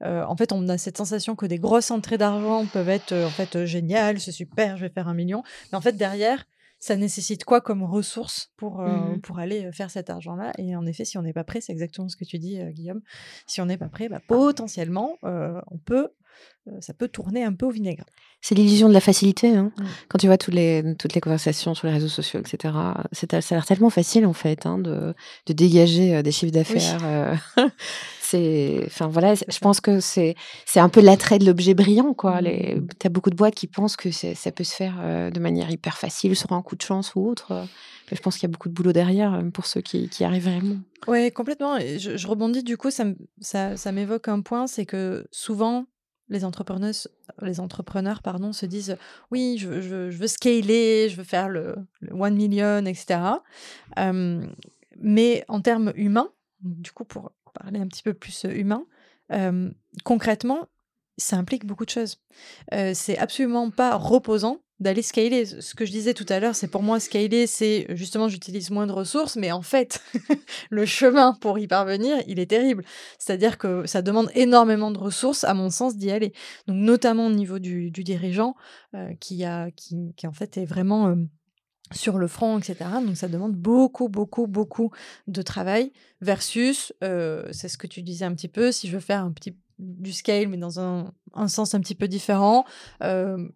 [0.02, 3.66] en fait, on a cette sensation que des grosses entrées d'argent peuvent être en fait
[3.66, 5.44] géniales, c'est super, je vais faire un million.
[5.72, 6.44] Mais en fait, derrière,
[6.86, 9.22] ça nécessite quoi comme ressources pour, euh, Mhm.
[9.22, 10.52] pour aller faire cet argent-là?
[10.58, 12.72] Et en effet, si on n'est pas prêt, c'est exactement ce que tu dis, euh,
[12.72, 13.00] Guillaume.
[13.48, 16.10] Si on n'est pas prêt, bah, potentiellement, euh, on peut,
[16.82, 18.04] ça peut tourner un peu au vinaigre.
[18.42, 19.56] C'est l'illusion de la facilité.
[19.56, 19.72] hein.
[19.78, 19.84] Mm.
[20.10, 22.74] Quand tu vois toutes les, toutes les conversations sur les réseaux sociaux, etc.,
[23.14, 25.14] c'est, ça a l'air tellement facile, en fait, hein, de,
[25.46, 27.40] de dégager des chiffres d'affaires.
[28.34, 32.42] c'est, enfin, voilà, je pense que c'est, c'est un peu l'attrait de l'objet brillant, quoi.
[32.42, 32.46] Mm.
[32.46, 35.70] Les, t'as beaucoup de boîtes qui pensent que ça peut se faire euh, de manière
[35.70, 37.52] hyper facile sur un coup de chance ou autre.
[38.12, 40.24] Mais je pense qu'il y a beaucoup de boulot derrière euh, pour ceux qui, qui
[40.24, 40.78] arrivent vraiment.
[41.08, 41.78] Ouais, complètement.
[41.78, 43.06] Et je, je rebondis du coup, ça,
[43.40, 45.86] ça, ça m'évoque un point, c'est que souvent
[46.30, 46.94] les entrepreneurs,
[47.42, 48.98] les entrepreneurs pardon, se disent
[49.30, 52.84] oui, je, veux- je, veux- je veux scaler, je veux faire le, le one million,
[52.86, 53.20] etc.
[54.00, 54.46] Euh,
[55.00, 56.30] mais en termes humains,
[56.62, 58.86] du coup pour parler un petit peu plus humain,
[60.04, 60.68] concrètement,
[61.18, 62.20] ça implique beaucoup de choses.
[62.94, 65.46] C'est absolument pas reposant d'aller scaler.
[65.46, 68.86] Ce que je disais tout à l'heure, c'est pour moi scaler, c'est justement j'utilise moins
[68.86, 70.04] de ressources, mais en fait,
[70.70, 72.84] le chemin pour y parvenir, il est terrible.
[73.18, 76.34] C'est-à-dire que ça demande énormément de ressources, à mon sens, d'y aller.
[76.68, 78.56] Donc notamment au niveau du, dirigeant,
[79.20, 81.16] qui, a, qui, qui en fait est vraiment
[81.94, 82.76] sur le front, etc.
[83.06, 84.92] Donc ça demande beaucoup, beaucoup, beaucoup
[85.28, 89.00] de travail versus, euh, c'est ce que tu disais un petit peu, si je veux
[89.00, 92.66] faire un petit du scale, mais dans un, un sens un petit peu différent.
[93.02, 93.48] euh,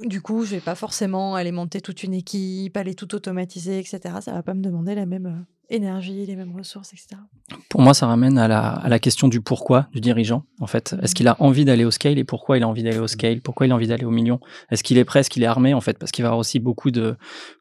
[0.00, 4.20] du coup, je vais pas forcément aller monter toute une équipe, aller tout automatiser, etc.
[4.20, 7.20] Ça va pas me demander la même euh, énergie, les mêmes ressources, etc.
[7.68, 10.44] Pour moi, ça ramène à la, à la question du pourquoi du dirigeant.
[10.60, 12.98] En fait, est-ce qu'il a envie d'aller au scale et pourquoi il a envie d'aller
[12.98, 13.40] au scale?
[13.42, 14.40] Pourquoi il a envie d'aller au million?
[14.70, 15.20] Est-ce qu'il est prêt?
[15.20, 15.98] Est-ce qu'il est armé en fait?
[15.98, 17.16] Parce qu'il va avoir aussi beaucoup de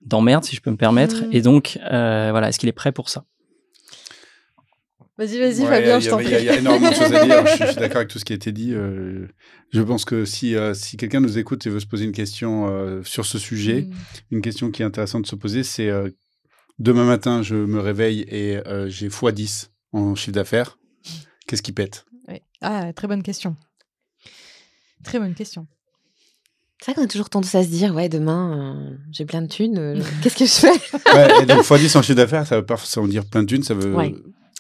[0.06, 1.24] d'emmerdes, si je peux me permettre.
[1.26, 1.30] Mhm.
[1.34, 3.26] Et donc, euh, voilà, est-ce qu'il est prêt pour ça?
[5.18, 6.60] Vas-y, vas-y, Ouais, Fabien, je a- t'en Il y, a- il y a prie.
[6.60, 7.44] énormément de choses à dire.
[7.48, 8.74] Je, suis- je suis d'accord avec tout ce qui a été dit.
[8.76, 9.28] euh,
[9.72, 12.68] je pense que si, euh, si quelqu'un nous écoute et veut se poser une question
[12.70, 13.94] euh, sur ce sujet, Mm.
[14.36, 16.10] une question qui est intéressante de se poser, c'est euh,
[16.80, 20.78] demain matin, je me réveille et euh, j'ai x10 en chiffre d'affaires.
[21.48, 22.06] Qu'est-ce qui pète?
[22.62, 23.56] Ah, très bonne question.
[25.04, 25.68] Très bonne question.
[26.80, 29.48] C'est vrai qu'on a toujours tendance à se dire, ouais, demain, euh, j'ai plein de
[29.48, 31.14] thunes, euh, qu'est-ce que je fais?
[31.16, 33.64] Ouais, et donc x10 en chiffre d'affaires, ça veut pas forcément dire plein de thunes,
[33.64, 34.14] ça veut Ouais.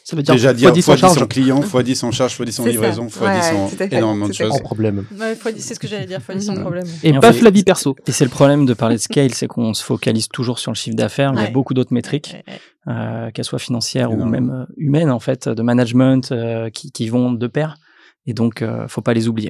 [0.10, 1.22] Ça veut dire déjà fois dire 10 en x10 charge.
[1.22, 2.70] en client, x10 en charge, x10 en C'est ça.
[2.70, 4.54] livraison, x10 Ouais, en tout à fait, énormément de choses.
[4.54, 5.04] En problème.
[5.20, 6.62] Ouais, fois c'est ce que j'allais dire, fois dix sans Mhm.
[6.62, 6.86] problème.
[7.04, 7.94] Et Et en paf, fait- la vie perso.
[8.08, 10.78] Et c'est le problème de parler de scale, c'est qu'on se focalise toujours sur le
[10.78, 12.38] chiffre d'affaires, mais il y a beaucoup d'autres métriques,
[12.88, 17.10] euh, qu'elles soient financières ou même euh, humaines en fait, de management, euh, qui, qui
[17.10, 17.76] vont de pair.
[18.26, 19.50] Et donc, euh, faut pas les oublier.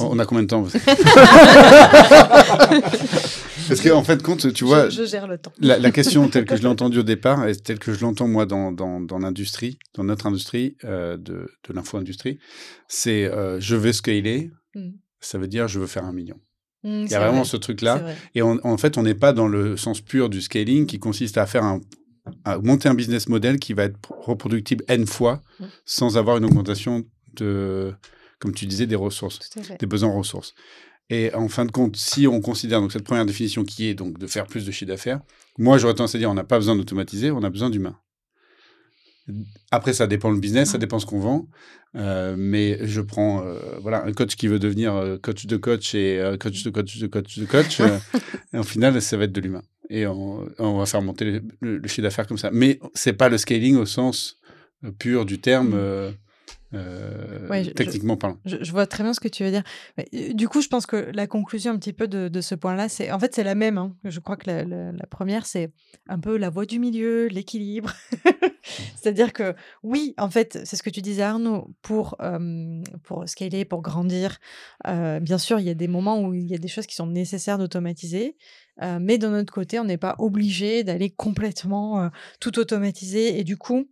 [0.00, 0.64] On a combien de temps
[3.68, 5.52] Parce qu'en fait, compte, tu vois, je, je gère le temps.
[5.58, 8.28] la, la question telle que je l'ai entendue au départ et telle que je l'entends
[8.28, 12.38] moi dans, dans, dans l'industrie, dans notre industrie euh, de, de l'info-industrie,
[12.88, 14.90] c'est euh, je veux scaler, Mm.
[15.20, 16.36] ça veut dire je veux faire un million.
[16.84, 18.04] Mm, Il y a vraiment vrai, ce truc-là.
[18.34, 21.38] Et on- en fait, on n'est pas dans le sens pur du scaling qui consiste
[21.38, 21.80] à faire un
[22.44, 25.64] à monter un business model qui va être reproductible n fois Mm.
[25.86, 27.04] sans avoir une augmentation
[27.36, 27.94] de,
[28.40, 29.38] comme tu disais, des ressources
[29.78, 30.52] des besoins en ressources.
[31.08, 34.18] Et en fin de compte, si on considère donc cette première définition qui est donc
[34.18, 35.20] de faire plus de chiffre d'affaires,
[35.58, 37.96] moi j'aurais tendance à dire on n'a pas besoin d'automatiser, on a besoin d'humain.
[39.72, 41.48] Après, ça dépend le business, ça dépend ce qu'on vend.
[41.96, 45.94] Euh, mais je prends euh, voilà un coach qui veut devenir euh, coach de coach
[45.94, 47.80] et euh, coach de coach de coach de coach.
[48.52, 49.62] et au final, ça va être de l'humain.
[49.90, 52.50] Et on, on va faire monter le, le- le chiffre d'affaires comme ça.
[52.52, 54.38] Mais c'est pas le scaling au sens
[54.98, 55.74] pur du terme.
[56.74, 58.38] Euh, Ouais, je- techniquement parlant.
[58.44, 59.62] Je, je vois très bien ce que tu veux dire.
[59.96, 62.54] Mais, euh, du coup, je pense que la conclusion un petit peu de, de ce
[62.54, 63.78] point-là, c'est en fait c'est la même.
[63.78, 63.94] hein.
[64.04, 65.72] Je crois que la, la- la première, c'est
[66.08, 67.92] un peu la voie du milieu, l'équilibre.
[68.96, 73.64] C'est-à-dire que oui, en fait, c'est ce que tu disais Arnaud, pour, euh, pour scaler,
[73.64, 74.38] pour grandir,
[74.88, 76.96] euh, bien sûr, il y a des moments où il y a des choses qui
[76.96, 78.36] sont nécessaires d'automatiser,
[79.00, 83.88] mais d'un autre côté, on n'est pas obligé d'aller complètement tout automatiser et du coup,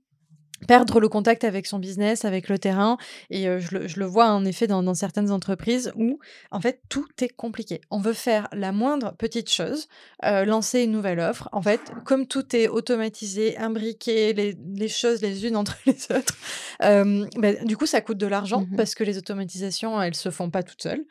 [0.66, 2.96] perdre le contact avec son business, avec le terrain.
[3.30, 6.18] Et euh, je, le, je le vois en effet dans, dans certaines entreprises où,
[6.50, 7.80] en fait, tout est compliqué.
[7.90, 9.88] On veut faire la moindre petite chose,
[10.24, 11.48] euh, lancer une nouvelle offre.
[11.52, 16.36] En fait, comme tout est automatisé, imbriqué, les, les choses les unes entre les autres,
[16.82, 18.76] euh, ben, du coup, ça coûte de l'argent Mhm.
[18.76, 21.04] parce que les automatisations, elles se font pas toutes seules.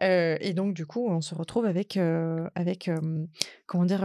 [0.00, 1.98] Et donc, du coup, on se retrouve avec,
[2.54, 2.90] avec
[3.66, 4.04] comment dire,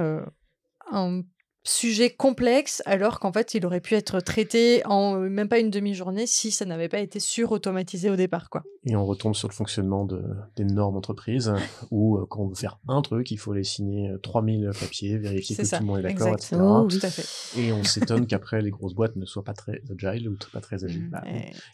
[0.91, 1.21] un
[1.63, 5.69] sujet complexe alors qu'en fait il aurait pu être traité en euh, même pas une
[5.69, 8.63] demi-journée si ça n'avait pas été sur-automatisé au départ quoi.
[8.85, 10.23] Et on retombe sur le fonctionnement de,
[10.55, 11.53] des normes entreprises,
[11.91, 15.17] où euh, quand on veut faire un truc, il faut les signer euh, 3000 papiers,
[15.19, 16.53] vérifier C'est que ça, tout le monde est d'accord, exact.
[16.53, 16.61] etc.
[16.63, 17.59] Oh, Tout à fait.
[17.61, 20.83] Et on s'étonne qu'après, les grosses boîtes ne soient pas très agile ou pas très
[20.83, 21.09] agiles.
[21.11, 21.23] Bah,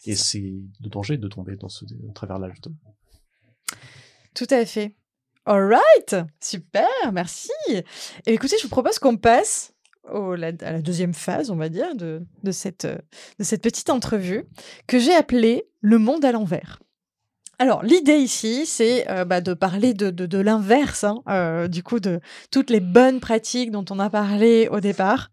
[0.04, 2.76] Et- c'est le danger de tomber dans ce travers-là, justement.
[4.34, 4.94] Tout à fait.
[5.46, 7.50] All right, super, merci.
[8.26, 9.72] Et écoutez, je vous propose qu'on passe
[10.12, 12.98] à la deuxième phase, on va dire, de, de cette, euh,
[13.38, 14.44] de cette petite entrevue
[14.86, 16.78] que j'ai appelée Le monde à l'envers.
[17.60, 22.20] Alors, l'idée ici, c'est euh, bah, de parler de, l'inverse, hein, euh, du coup, de
[22.50, 25.30] toutes les bonnes pratiques dont on a parlé au départ.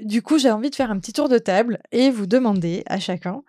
[0.00, 2.98] Du coup, j'ai envie de faire un petit tour de table et vous demander à
[2.98, 3.42] chacun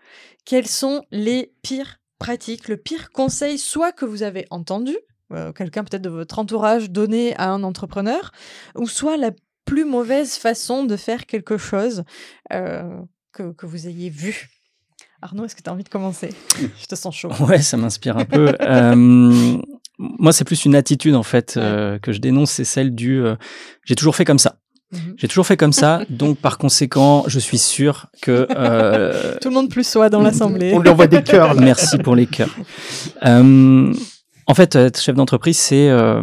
[0.46, 4.96] quelles sont les pires pratiques, le pire conseil, soit que vous avez entendu,
[5.56, 8.32] quelqu'un peut-être de votre entourage donner à un entrepreneur,
[8.76, 9.32] ou soit la
[9.74, 12.04] plus mauvaise façon de faire quelque chose
[12.52, 12.84] euh,
[13.32, 14.50] que, que vous ayez vu.
[15.20, 16.30] Arnaud, est-ce que tu as envie de commencer?
[16.80, 17.32] Je te sens chaud.
[17.40, 18.54] Ouais, ça m'inspire un peu.
[18.62, 19.58] Euh,
[19.98, 23.36] moi, c'est plus une attitude en fait euh, que je dénonce, c'est celle du euh,
[23.84, 24.58] j'ai toujours fait comme ça.
[24.92, 25.16] Mhm.
[25.18, 29.56] J'ai toujours fait comme ça, donc par conséquent, je suis sûr que euh, Tout le
[29.56, 30.72] monde plus soi dans l'assemblée.
[30.76, 31.62] On lui envoie des cœurs là.
[31.62, 32.56] Merci pour les cœurs.
[33.26, 33.92] Euh,
[34.48, 36.22] en fait, être chef d'entreprise, c'est euh,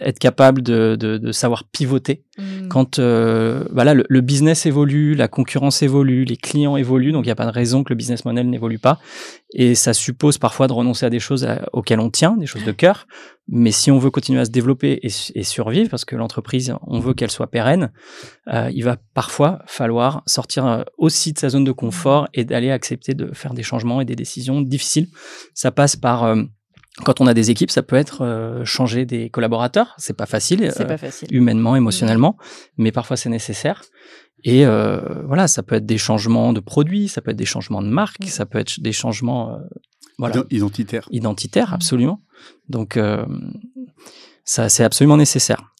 [0.00, 2.66] être capable de, de, de savoir pivoter Mm.
[2.66, 7.28] quand euh, voilà, le, le business évolue, la concurrence évolue, les clients évoluent, donc il
[7.28, 8.98] n'y a pas de raison que le business model n'évolue pas.
[9.52, 12.64] Et ça suppose parfois de renoncer à des choses à- auxquelles on tient, des choses
[12.64, 13.06] de cœur.
[13.46, 17.14] Mais si on veut continuer à se développer et survivre, parce que l'entreprise, on veut
[17.14, 17.92] qu'elle soit pérenne,
[18.52, 22.72] euh, il va parfois falloir sortir euh, aussi de sa zone de confort et d'aller
[22.72, 25.06] accepter de faire des changements et des décisions difficiles.
[25.54, 26.42] Ça passe par euh,
[27.04, 29.94] quand on a des équipes, ça peut être euh, changer des collaborateurs.
[29.98, 30.70] C'est pas facile.
[30.72, 31.28] C'est euh, pas facile.
[31.32, 32.36] humainement, émotionnellement,
[32.76, 33.82] mais parfois c'est nécessaire.
[34.44, 37.80] Et euh, voilà, ça peut être des changements de produits, ça peut être des changements
[37.82, 39.58] de marque, ça peut être des changements euh,
[40.18, 41.08] voilà, Ident- Identitaire.
[41.10, 42.20] identitaires, absolument.
[42.68, 43.24] Donc euh,
[44.44, 45.72] ça, c'est absolument nécessaire.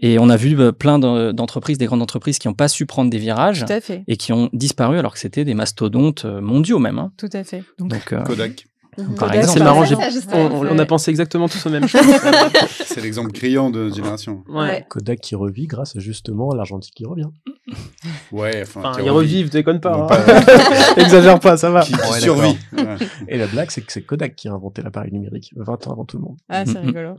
[0.00, 2.86] Et on a vu euh, plein de- d'entreprises, des grandes entreprises qui n'ont pas su
[2.86, 4.04] prendre des virages Tout à fait.
[4.06, 6.98] et qui ont disparu alors que c'était des mastodontes mondiaux même.
[6.98, 7.12] hein.
[7.18, 7.62] Tout à fait.
[7.78, 8.66] Donc, Donc, euh, Kodak.
[8.96, 9.58] Par Kodak, exemple.
[9.58, 9.96] C'est marrant, ça,
[10.36, 12.04] on, a pensé exactement tous aux mêmes choses.
[12.84, 14.44] C'est l'exemple criant de notre génération.
[14.48, 14.84] Ouais.
[14.88, 17.28] Kodak qui revit grâce à justement l'argentique qui revient.
[18.32, 19.96] Ouais, enfin, Enfin, qui ils revivent, déconne pas.
[19.96, 20.42] Non, hein.
[20.96, 21.82] Exagère pas, ça va.
[21.82, 22.56] Qui, qui Ouais, survit.
[22.72, 22.96] Ouais.
[23.28, 26.04] Et la blague, c'est que c'est Kodak qui a inventé l'appareil numérique 20 ans avant
[26.04, 26.36] tout le monde.
[26.48, 27.16] Ah, c'est rigolo.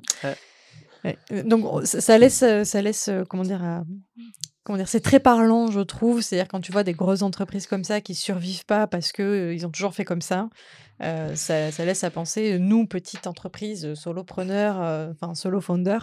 [1.06, 3.84] Euh, Donc, on- ça laisse, euh, ça laisse, euh, comment dire, à-
[4.64, 6.22] comment dire, c'est très parlant, je trouve.
[6.22, 9.54] C'est-à-dire quand tu vois des grosses entreprises comme ça qui survivent pas parce que euh,
[9.54, 10.50] ils ont toujours fait comme ça,
[11.02, 15.60] euh, ça, ça laisse à penser, euh, nous, petites entreprises, euh, solopreneurs, euh, enfin solo
[15.62, 16.00] founder,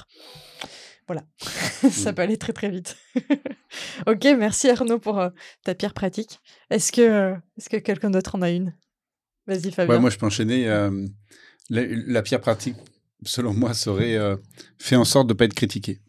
[1.07, 1.25] voilà,
[1.91, 2.15] ça Mm.
[2.15, 2.97] peut aller très très vite.
[4.07, 5.31] ok, merci Arnaud pour euh,
[5.65, 6.39] ta pire pratique.
[6.71, 8.75] Est-ce que, euh, est-ce que quelqu'un d'autre en a une?
[9.47, 9.95] Vas-y Fabien.
[9.95, 10.69] Ouais, moi, je peux enchaîner.
[10.69, 11.07] euh,
[11.71, 12.77] la, la pire pratique,
[13.25, 14.37] selon moi, serait euh,
[14.79, 16.01] fait en sorte de ne pas être critiqué.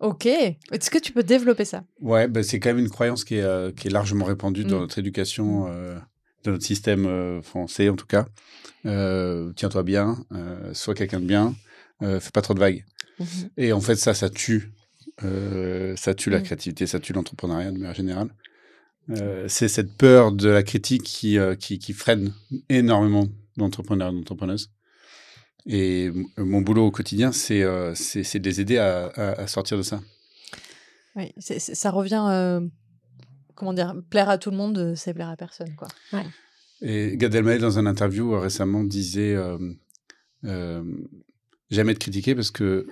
[0.00, 1.84] Ok, est-ce que tu peux développer ça?
[2.00, 4.76] Ouais, bah, c'est quand même une croyance qui est, euh, qui est largement répandue dans
[4.76, 4.80] Mm.
[4.80, 5.98] notre éducation, euh,
[6.44, 8.26] dans notre système euh, français en tout cas.
[8.86, 11.54] Euh, Tiens-toi bien, euh, sois quelqu'un de bien,
[12.00, 12.84] fais pas trop de vagues.
[13.56, 14.72] Et en fait, ça, ça tue.
[15.20, 16.42] ça tue la Mm.
[16.44, 18.30] créativité, ça tue l'entrepreneuriat de manière générale.
[19.10, 22.32] Euh, c'est cette peur de la critique qui, euh, qui, qui freine
[22.68, 24.70] énormément d'entrepreneurs et d'entrepreneuses.
[25.66, 29.82] Et mon boulot au quotidien, c'est euh, de les aider à, à- à sortir de
[29.82, 30.00] ça.
[31.16, 32.22] Oui, ça revient,
[33.58, 35.88] comment dire, plaire à tout le monde, euh, c'est plaire à personne, quoi.
[36.80, 39.58] Et Gad Elmaleh, dans un interview euh, récemment, disait euh,
[40.44, 40.84] euh,
[41.70, 42.86] Jamais être critiqué parce que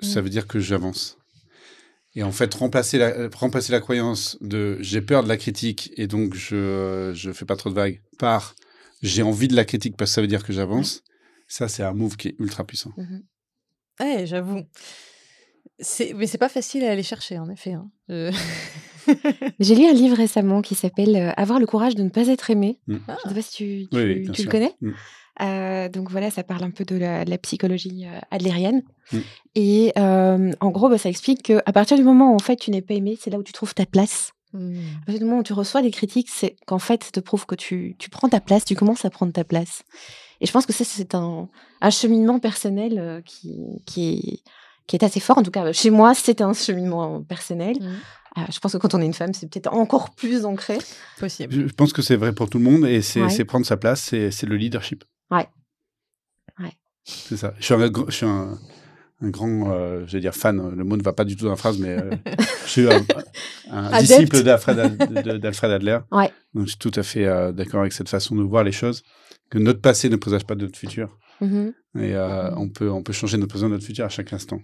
[0.00, 0.24] ça Mm.
[0.24, 1.16] veut dire que j'avance.
[2.16, 6.08] Et en fait, remplacer la, remplacer la croyance de j'ai peur de la critique et
[6.08, 8.56] donc je je fais pas trop de vagues par
[9.02, 11.02] j'ai envie de la critique parce que ça veut dire que j'avance.
[11.46, 12.92] Ça, c'est un move qui est ultra puissant.
[12.96, 13.22] Mhm.
[14.00, 14.62] Ouais, j'avoue.
[15.80, 16.12] C'est...
[16.14, 17.72] Mais c'est pas facile à aller chercher, en effet.
[17.72, 17.90] hein.
[18.10, 18.30] Euh,
[19.60, 22.50] J'ai lu un livre récemment qui s'appelle euh, Avoir le courage de ne pas être
[22.50, 22.78] aimé.
[22.86, 22.96] Mm.
[23.24, 24.74] Je sais pas si tu, tu, Oui, oui, bien tu le connais.
[24.80, 24.90] Mm.
[25.42, 28.82] Euh, donc voilà, ça parle un peu de la, de la psychologie euh, adlérienne.
[29.12, 29.18] Mm.
[29.54, 32.70] Et euh, en gros, bah, ça explique qu'à partir du moment où en fait tu
[32.70, 34.32] n'es pas aimé, c'est là où tu trouves ta place.
[34.52, 37.46] À partir du moment où tu reçois des critiques, c'est qu'en fait, ça te prouve
[37.46, 39.84] que tu, tu prends ta place, tu commences à prendre ta place.
[40.40, 41.48] Et je pense que ça, c'est un,
[41.80, 44.50] un cheminement personnel euh, qui, qui, est,
[44.90, 45.38] qui est assez fort.
[45.38, 47.76] En tout cas, chez moi, c'est un cheminement personnel.
[47.80, 47.88] Mhm.
[48.38, 50.78] Euh, je pense que quand on est une femme, c'est peut-être encore plus ancré.
[51.20, 51.52] Possible.
[51.52, 53.44] Je pense que c'est vrai pour tout le monde et c'est Ouais.
[53.44, 55.04] prendre sa place, c'est le leadership.
[55.30, 55.48] Ouais.
[56.58, 56.72] Ouais.
[57.04, 57.54] C'est ça.
[57.60, 58.58] Je suis un, je suis un,
[59.20, 61.50] un grand, euh, je vais dire fan, le mot ne va pas du tout dans
[61.50, 62.10] la phrase, mais euh,
[62.64, 62.88] je suis
[63.70, 65.98] un, disciple d'Alfred Adler.
[66.10, 66.32] Ouais.
[66.54, 69.04] Donc je suis tout à fait euh, d'accord avec cette façon de voir les choses,
[69.50, 71.16] que notre passé ne présage pas de notre futur.
[71.40, 71.74] Mhm.
[71.96, 74.60] Et euh, on, peut, on peut changer notre présent, notre futur à chaque instant.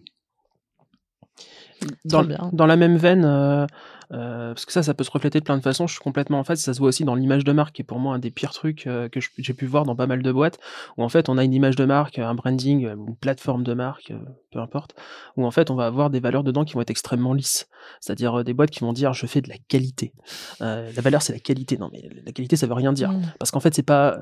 [2.05, 2.51] Dans, Très bien.
[2.53, 3.67] dans la même veine, euh,
[4.13, 5.87] euh, parce que ça, ça peut se refléter de plein de façons.
[5.87, 7.85] Je suis complètement en fait, ça se voit aussi dans l'image de marque, qui est
[7.85, 10.33] pour moi un des pires trucs euh, que j'ai pu voir dans pas mal de
[10.33, 10.59] boîtes,
[10.97, 14.13] où en fait on a une image de marque, un branding, une plateforme de marque,
[14.53, 14.95] peu importe,
[15.37, 17.69] où en fait on va avoir des valeurs dedans qui vont être extrêmement lisses.
[18.01, 20.13] C'est-à-dire des boîtes qui vont dire je fais de la qualité.
[20.61, 21.77] La valeur c'est la qualité.
[21.79, 23.11] Non mais la qualité ça veut rien dire.
[23.11, 23.23] Hmm.
[23.39, 24.19] Parce qu'en fait, c'est pas.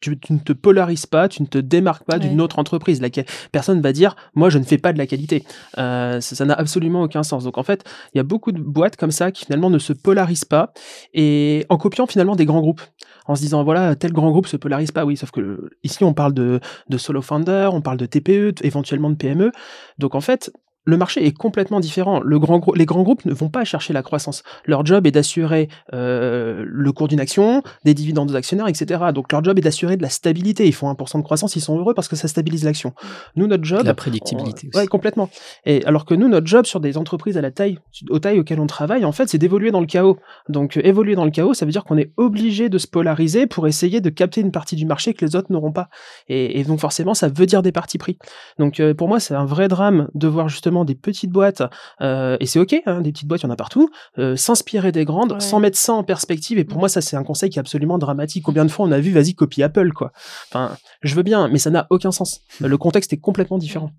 [0.00, 2.42] Tu, tu ne te polarises pas, tu ne te démarques pas d'une Ouais.
[2.44, 3.00] autre entreprise.
[3.00, 5.44] Laquelle personne va dire, moi, je ne fais pas de la qualité.
[5.78, 7.44] Euh, ça n'a absolument aucun sens.
[7.44, 7.84] Donc, en fait,
[8.14, 10.72] il y a beaucoup de boîtes comme ça qui finalement ne se polarisent pas
[11.14, 12.82] et en copiant finalement des grands groupes.
[13.26, 15.04] En se disant, voilà, tel grand groupe se polarise pas.
[15.04, 18.54] Oui, sauf que le- ici, on parle de, de solo founder, on parle de TPE,
[18.62, 19.52] éventuellement de PME.
[19.98, 20.50] Donc, en fait,
[20.84, 22.20] le marché est complètement différent.
[22.20, 24.42] Le grand grou- les grands groupes ne vont pas chercher la croissance.
[24.64, 29.04] Leur job est d'assurer euh, le cours d'une action, des dividendes aux actionnaires, etc.
[29.14, 30.66] Donc leur job est d'assurer de la stabilité.
[30.66, 32.94] Ils font 1% de croissance, ils sont heureux parce que ça stabilise l'action.
[33.36, 33.84] Nous, notre job...
[33.84, 34.86] La prédictibilité aussi.
[34.86, 35.28] complètement.
[35.66, 38.60] Et alors que nous, notre job sur des entreprises à la taille, aux tailles auxquelles
[38.60, 40.18] on travaille, en fait, c'est d'évoluer dans le chaos.
[40.48, 43.46] Donc, euh, évoluer dans le chaos, ça veut dire qu'on est obligé de se polariser
[43.46, 45.88] pour essayer de capter une partie du marché que les autres n'auront pas.
[46.28, 48.16] Et, et donc, forcément, ça veut dire des partis pris.
[48.58, 51.62] Donc, euh, pour moi, c'est un vrai drame de voir justement des petites boîtes,
[52.00, 54.92] euh, et c'est ok, hein, des petites boîtes, il y en a partout, euh, s'inspirer
[54.92, 55.40] des grandes Ouais.
[55.40, 56.58] sans mettre ça en perspective.
[56.58, 58.44] Et pour moi, ça, c'est un conseil qui est absolument dramatique.
[58.44, 60.12] Combien de fois on a vu, vas-y, copie Apple, quoi.
[60.48, 62.40] Enfin, je veux bien, mais ça n'a aucun sens.
[62.60, 63.90] Le contexte est complètement différent.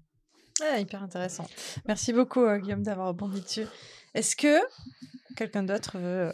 [0.61, 1.45] Ah, hyper intéressant.
[1.87, 3.65] Merci beaucoup, euh, Guillaume, d'avoir rebondi dessus.
[4.13, 4.57] Est-ce que
[5.37, 6.31] quelqu'un d'autre veut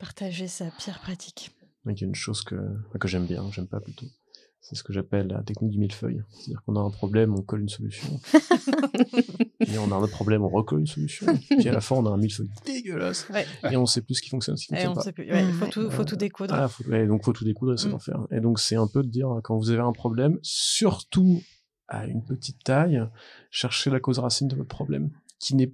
[0.00, 1.50] partager sa pire pratique?
[1.86, 2.56] Il y a une chose que,
[3.00, 4.06] que j'aime bien, j'aime pas plutôt.
[4.60, 6.22] C'est ce que j'appelle la technique du millefeuille.
[6.30, 8.20] C'est-à-dire qu'on a un problème, on colle une solution.
[9.60, 11.26] et on a un autre problème, on recolle une solution.
[11.48, 13.26] Puis à la fin, on a un millefeuille dégueulasse.
[13.30, 13.46] Ouais.
[13.70, 15.02] Et on sait plus ce qui fonctionne, ce qui Et fonctionne on pas.
[15.02, 15.30] sait plus.
[15.30, 16.54] Ouais, faut tout, faut tout découdre.
[16.54, 17.92] Ah, faut, ouais, donc faut tout découdre et c'est Mm.
[17.92, 18.26] l'enfer.
[18.30, 21.40] Et donc c'est un peu de dire, quand vous avez un problème, surtout
[21.86, 23.00] à une petite taille,
[23.50, 25.72] cherchez la cause racine de votre problème, qui n'est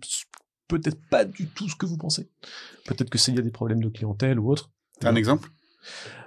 [0.68, 2.31] peut-être pas du tout ce que vous pensez.
[2.85, 4.70] Peut-être que c'est lié à des problèmes de clientèle ou autre.
[5.01, 5.51] T'as un exemple?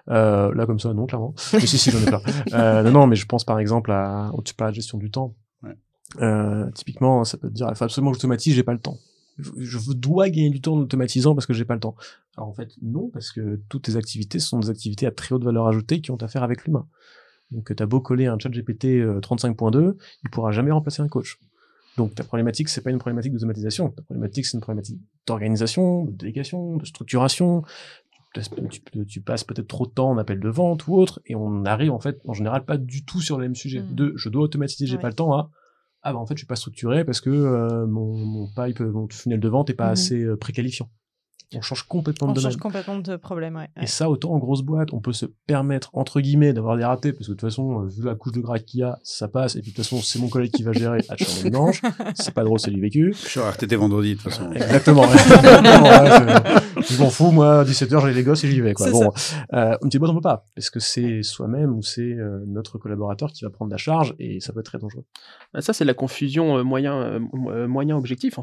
[0.09, 1.33] Euh, là, comme ça, non, clairement.
[1.53, 2.21] mais si, si, j'en ai plein.
[2.53, 5.11] Euh, non, non, mais je pense par exemple à, tu parles de la gestion du
[5.11, 5.35] temps.
[5.63, 5.75] Ouais.
[6.21, 8.97] Euh, typiquement, ça peut te dire, il faut absolument que j'automatise, j'ai pas le temps.
[9.37, 11.95] Je, je dois gagner du temps en automatisant parce que j'ai pas le temps.
[12.37, 15.43] Alors en fait, non, parce que toutes tes activités sont des activités à très haute
[15.43, 16.87] valeur ajoutée qui ont à faire avec l'humain.
[17.51, 21.39] Donc, t'as beau coller un chat GPT euh, 35.2, il pourra jamais remplacer un coach.
[21.95, 23.89] Donc, ta problématique, c'est pas une problématique d'automatisation.
[23.89, 27.63] Ta problématique, c'est une problématique d'organisation, de délégation, de structuration.
[28.69, 31.35] Tu, tu- tu passes peut-être trop de temps en appel de vente ou autre, et
[31.35, 33.81] on arrive, en fait, en général, pas du tout sur le même sujet.
[33.81, 33.95] Mm.
[33.95, 35.01] De, je dois automatiser, j'ai Ouais.
[35.01, 35.49] pas le temps à,
[36.03, 39.07] ah bah, en fait, je suis pas structuré parce que euh, mon, mon pipe, mon
[39.09, 39.91] funnel de vente est pas Mhm.
[39.91, 40.89] assez euh, préqualifiant.
[41.55, 42.51] On change complètement On de domaine.
[42.51, 43.55] change complètement de problème.
[43.55, 43.69] Ouais.
[43.81, 47.13] Et ça, autant en grosse boîte, on peut se permettre, entre guillemets, d'avoir des ratés,
[47.13, 49.29] parce que de toute façon, euh, vu la couche de gras qu'il y a, ça
[49.29, 51.81] passe, et puis de toute façon, c'est mon collègue qui va gérer à chaque dimanche,
[52.15, 53.13] c'est pas drôle, c'est du vécu.
[53.13, 54.51] Je suis RTT vendredi, de toute façon.
[54.51, 55.03] Exactement.
[55.13, 56.09] Exactement, ouais,
[56.81, 58.91] c'est- je m'en fous, moi, à 17h, j'ai les gosses et j'y vais, quoi.
[58.91, 59.11] Bon,
[59.53, 62.77] euh, une petite boîte, on peut pas, parce que c'est soi-même ou c'est euh, notre
[62.77, 65.05] collaborateur qui va prendre la charge, et ça peut être très dangereux.
[65.53, 68.41] Bah, Ça, c'est la confusion euh, moyen, mo- moyen objectif, en.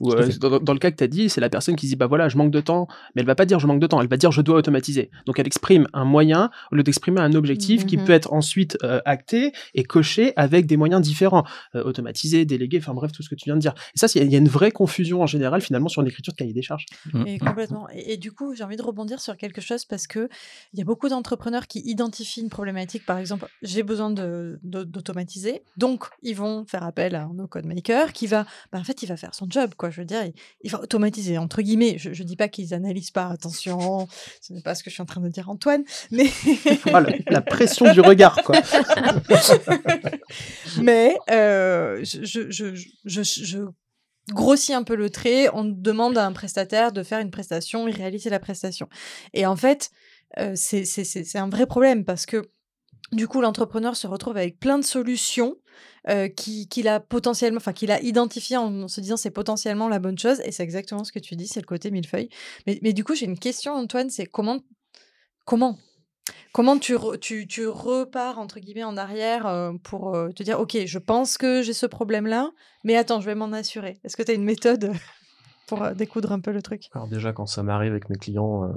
[0.00, 0.38] Où, euh, fait.
[0.38, 2.06] dans, dans le cas que tu as dit, c'est la personne qui se dit bah
[2.06, 4.08] voilà, je manque de temps, mais elle va pas dire je manque de temps, elle
[4.08, 5.10] va dire je dois automatiser.
[5.26, 8.04] Donc elle exprime un moyen au lieu d'exprimer un objectif qui Mhm.
[8.06, 12.94] peut être ensuite euh, acté et coché avec des moyens différents, Euh, automatiser, déléguer, enfin
[12.94, 13.74] bref tout ce que tu viens de dire.
[13.94, 16.36] Et ça, c'est- il y a une vraie confusion en général finalement sur l'écriture de
[16.38, 16.86] cahier des charges.
[17.26, 17.88] Et complètement.
[17.92, 20.28] Et, et du coup, j'ai envie de rebondir sur quelque chose parce que
[20.72, 23.04] il y a beaucoup d'entrepreneurs qui identifient une problématique.
[23.06, 27.66] Par exemple, j'ai besoin de- de- d'automatiser, donc ils vont faire appel à un no-code
[27.66, 29.90] maker qui va, bah, en fait, il va faire son job, quoi.
[29.90, 31.96] Je veux dire, il, il va automatiser entre guillemets.
[31.98, 33.28] Je, je dis pas qu'ils analysent pas.
[33.28, 34.08] Attention,
[34.40, 36.26] ce n'est pas ce que je suis en train de dire, Antoine, mais
[36.92, 38.60] Ah, la, la pression du regard, quoi.
[40.82, 42.74] mais euh, je, je,
[44.72, 45.48] un peu le trait.
[45.54, 48.88] On demande à un prestataire de faire une prestation, il réalise la prestation.
[49.32, 49.90] Et en fait,
[50.38, 52.50] euh, c'est un vrai problème parce que
[53.12, 55.56] du coup, l'entrepreneur se retrouve avec plein de solutions
[56.08, 57.60] euh, qui- qu'il a potentiellement,
[58.02, 60.40] identifié en, se disant c'est potentiellement la bonne chose.
[60.44, 62.28] Et c'est exactement ce que tu dis, c'est le côté millefeuille.
[62.66, 64.58] Mais, mais du coup, j'ai une question, Antoine, c'est comment,
[65.44, 65.78] comment
[66.52, 71.38] Comment tu repars, entre guillemets, en arrière euh, pour euh, te dire, OK, je pense
[71.38, 72.50] que j'ai ce problème-là,
[72.84, 73.98] mais attends, je vais m'en assurer.
[74.04, 74.92] Est-ce que tu as une méthode?
[75.70, 78.64] Pour euh, découdre un peu le truc Alors déjà, quand ça m'arrive avec mes clients,
[78.64, 78.72] euh,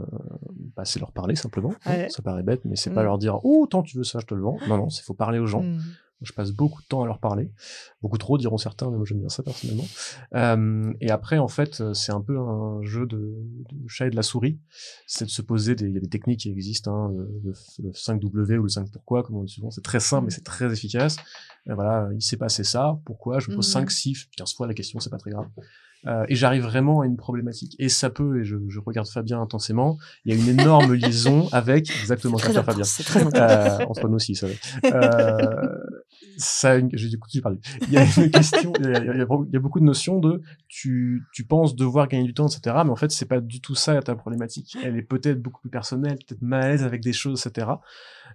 [0.77, 1.73] bah, c'est leur parler simplement.
[1.85, 1.91] hein.
[1.91, 2.09] Ouais.
[2.09, 2.95] Ça paraît bête, mais c'est Mm.
[2.95, 4.57] pas leur dire «Oh, tant tu veux ça, je te le vends».
[4.69, 5.63] Non, non, il faut parler aux gens.
[5.63, 5.81] Hmm.
[6.21, 7.51] Je passe beaucoup de temps à leur parler.
[8.01, 9.83] Beaucoup trop, diront certains, mais moi j'aime bien ça personnellement.
[10.35, 13.17] Euh, et après, en fait, c'est un peu un jeu de,
[13.73, 14.57] de chat et de la souris.
[15.05, 17.11] C'est de se poser des, il y a des techniques qui existent, hein,
[17.43, 19.69] le, le 5W ou le 5 pourquoi, comme on dit souvent.
[19.69, 21.17] C'est très simple, mais c'est très efficace.
[21.65, 23.39] Voilà, il s'est passé ça, pourquoi?
[23.39, 23.81] Je me pose Mhm.
[23.81, 25.47] 5, 6, 15 fois la question, c'est pas très grave.
[26.05, 27.75] Euh, et j'arrive vraiment à une problématique.
[27.79, 31.47] Et ça peut, et je, je regarde Fabien intensément, il y a une énorme liaison
[31.51, 32.83] avec exactement ça, Fabien.
[32.83, 33.23] très.
[33.81, 34.47] Euh, entre nous aussi, ça.
[34.47, 34.53] va.
[34.93, 35.77] Euh,
[36.37, 37.59] ça, j'ai du coup, j'ai parlé.
[37.87, 39.79] Il y a une question, il y a, il y a- il y a beaucoup
[39.79, 42.75] de notions de tu, tu penses devoir gagner du temps, etc.
[42.85, 44.75] Mais en fait, c'est pas du tout ça ta problématique.
[44.83, 47.67] Elle est peut-être beaucoup plus personnelle, peut-être mal à l'aise avec des choses, etc.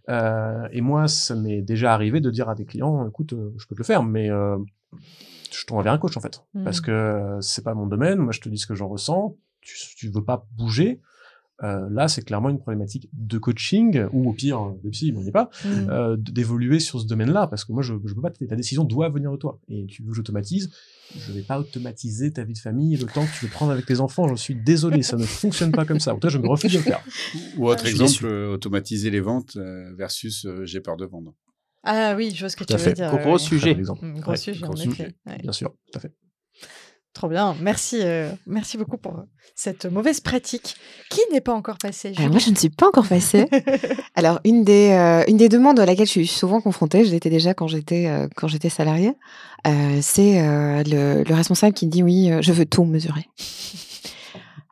[0.09, 3.67] Euh, et moi, ça m'est déjà arrivé de dire à des clients, écoute, euh, je
[3.67, 4.57] peux te le faire, mais euh,
[5.53, 6.65] je vers un coach en fait, Mhm.
[6.65, 8.19] parce que c'est pas mon domaine.
[8.19, 9.37] Moi, je te dis ce que j'en ressens.
[9.61, 11.01] Tu, tu veux pas bouger.
[11.65, 15.23] Euh, là, c'est clairement une problématique de coaching, ou au pire, de psy, mais on
[15.23, 15.91] n'y est pas, Hmm.
[15.91, 19.09] euh, d'évoluer sur ce domaine-là, parce que moi, je, je peux pas, ta décision doit
[19.09, 19.59] venir de toi.
[19.69, 20.71] Et tu veux que j'automatise,
[21.19, 23.73] je vais pas automatiser ta vie de famille et le temps que tu veux prendre
[23.73, 24.29] avec tes enfants.
[24.29, 26.15] Je suis désolé, ça ne fonctionne pas comme ça.
[26.15, 27.03] Ou toi, je me refuse de le faire.
[27.57, 29.57] Ou autre Je suis exemple, euh, automatiser les ventes
[29.97, 31.35] versus euh, j'ai peur de vendre.
[31.91, 32.93] Ah oui, je vois ce que Tout tu veux fait.
[32.93, 33.11] dire.
[33.17, 33.75] Gros, ouais, sujet.
[33.75, 34.91] Hmm, Gros Ouais, sujet, gros en sujet.
[35.05, 35.15] effet.
[35.27, 35.39] ouais.
[35.43, 36.13] Bien sûr, tout à fait.
[37.15, 37.57] Trop bien.
[37.61, 39.23] Merci, euh, merci beaucoup pour euh,
[39.57, 40.77] cette mauvaise pratique
[41.11, 42.13] qui n'est pas encore passée.
[42.17, 43.47] Alors, moi, je ne suis pas encore passée.
[44.15, 47.31] Alors, une des, euh, une des demandes à laquelle je suis souvent confrontée, je l'étais
[47.31, 49.15] déjà quand j'étais euh, quand j'étais salariée,
[49.67, 53.27] euh, c'est euh, le, le responsable qui dit oui, euh, je veux tout mesurer.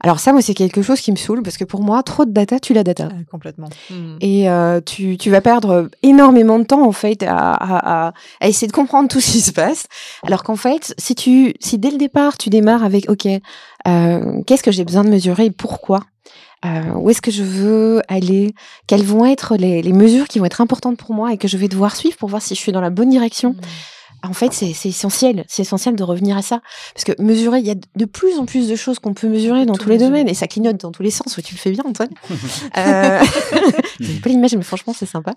[0.03, 2.31] Alors ça, moi, c'est quelque chose qui me saoule parce que pour moi, trop de
[2.31, 3.09] data, tu la data.
[3.11, 3.69] Ah, complètement.
[3.91, 4.17] Hmm.
[4.21, 8.49] Et euh, tu, tu vas perdre énormément de temps en fait à, à, à, à
[8.49, 9.87] essayer de comprendre tout ce qui se passe.
[10.27, 14.63] Alors qu'en fait, si tu, si dès le départ tu démarres avec OK, euh, qu'est-ce
[14.63, 16.01] que j'ai besoin de mesurer et pourquoi
[16.67, 18.55] euh, Où est-ce que je veux aller
[18.87, 21.57] Quelles vont être les, les mesures qui vont être importantes pour moi et que je
[21.57, 23.61] vais devoir suivre pour voir si je suis dans la bonne direction Hmm.
[24.29, 25.45] En fait, c'est essentiel.
[25.49, 26.61] C'est essentiel de revenir à ça.
[26.95, 29.67] Parce que mesurer, il y a de plus en plus de choses qu'on peut mesurer
[29.67, 30.11] dans tous les mesurer.
[30.11, 30.29] domaines.
[30.29, 31.39] Et ça clignote dans tous les sens.
[31.45, 32.11] Tu le fais bien, Antoine.
[32.77, 33.23] euh...
[34.01, 35.35] J'ai pas l'image, mais franchement, c'est sympa.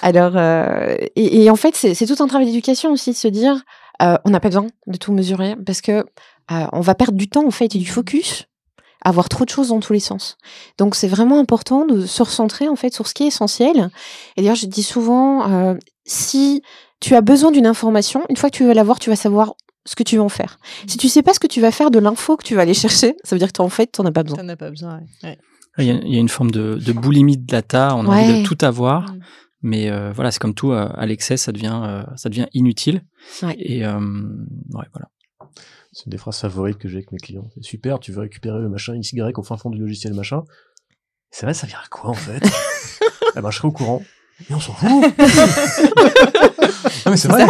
[0.00, 3.62] Alors, euh, et, et en fait, c'est tout un travail d'éducation aussi de se dire,
[4.02, 6.04] euh, on n'a pas besoin de tout mesurer parce que
[6.50, 8.46] euh, on va perdre du temps, en fait, et du focus
[9.04, 10.36] à avoir trop de choses dans tous les sens.
[10.78, 13.90] Donc, c'est vraiment important de se recentrer, en fait, sur ce qui est essentiel.
[14.36, 15.74] Et d'ailleurs, je dis souvent, euh,
[16.04, 16.62] si
[17.02, 19.52] tu as besoin d'une information, une fois que tu veux l'avoir, tu vas savoir
[19.84, 20.58] ce que tu veux en faire.
[20.86, 22.72] Si tu sais pas ce que tu vas faire de l'info que tu vas aller
[22.74, 24.38] chercher, ça veut dire que en fait, t'en as pas besoin.
[24.38, 24.98] T'en as pas besoin.
[24.98, 25.28] ouais.
[25.30, 25.38] Ouais.
[25.78, 28.08] Il y, a, il y a une forme de, de boulimie de data, on a
[28.22, 29.20] envie de tout avoir, Mm.
[29.62, 33.02] mais euh, voilà, c'est comme tout, euh, à l'excès, ça devient, euh, ça devient inutile.
[33.42, 33.54] Ouais.
[33.58, 35.08] Et euh, ouais, voilà.
[35.92, 37.48] C'est une des phrases favorites que j'ai avec mes clients.
[37.54, 40.42] C'est super, tu veux récupérer le machin XY au fin fond du logiciel machin.
[41.30, 42.40] C'est vrai, ça vient à quoi en fait?
[43.36, 44.02] Eh ben, je serai au courant.
[44.50, 44.88] Mais on s'en fout
[46.84, 47.46] Non mais c'est vrai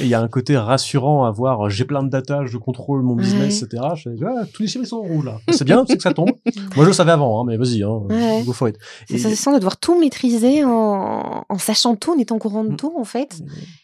[0.00, 2.58] Et il y a un côté rassurant à voir, euh, j'ai plein de data, je
[2.58, 3.66] contrôle mon business, Ouais.
[3.68, 3.82] etc.
[3.96, 5.38] Je fais, ah, tous les chiffres ils sont en rouge là.
[5.50, 6.30] C'est bien, c'est que ça tombe.
[6.76, 8.42] Moi je le savais avant, hein, mais vas-y, hein, Ouais.
[8.44, 8.76] go for it.
[9.08, 12.38] C'est Et- ça, c'est de devoir tout maîtriser en, en sachant tout, en étant au
[12.38, 12.76] courant de Mm.
[12.76, 13.40] tout, en fait.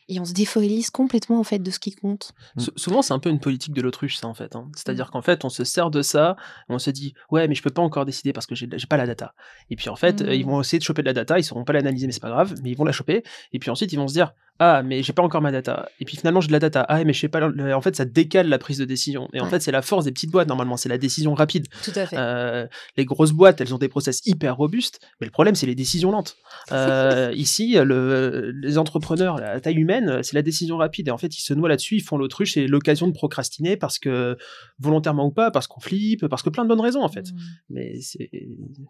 [0.08, 2.32] Et on se défocalise complètement, en fait, de ce qui compte.
[2.58, 4.54] Sou- Souvent, c'est un peu une politique de l'autruche, ça, en fait.
[4.56, 4.66] hein.
[4.76, 6.36] C'est-à-dire qu'en fait, on se sert de ça,
[6.68, 9.06] on se dit, ouais, mais je peux pas encore décider parce que j'ai pas la
[9.06, 9.32] data.
[9.70, 11.64] Et puis, en fait, euh, ils vont essayer de choper de la data, ils sauront
[11.64, 13.22] pas l'analyser, mais c'est pas grave, mais ils vont la choper.
[13.52, 15.88] Et puis ensuite, ils vont se dire, Ah, mais j'ai pas encore ma data.
[15.98, 16.86] Et puis finalement, j'ai de la data.
[16.88, 17.40] Ah, mais je sais pas.
[17.74, 19.28] En fait, ça décale la prise de décision.
[19.32, 19.50] Et en Ouais.
[19.50, 20.76] fait, c'est la force des petites boîtes, normalement.
[20.76, 21.66] C'est la décision rapide.
[21.82, 22.16] Tout à fait.
[22.16, 25.74] Euh, les grosses boîtes, elles ont des process hyper robustes, mais le problème, c'est les
[25.74, 26.36] décisions lentes.
[26.70, 31.08] Euh, ici, le, les entrepreneurs, la taille humaine, c'est la décision rapide.
[31.08, 33.98] Et en fait, ils se noient là-dessus, ils font l'autruche et l'occasion de procrastiner parce
[33.98, 34.36] que,
[34.78, 37.32] volontairement ou pas, parce qu'on flippe, parce que plein de bonnes raisons, en fait.
[37.32, 37.36] Mm.
[37.70, 38.30] Mais c'est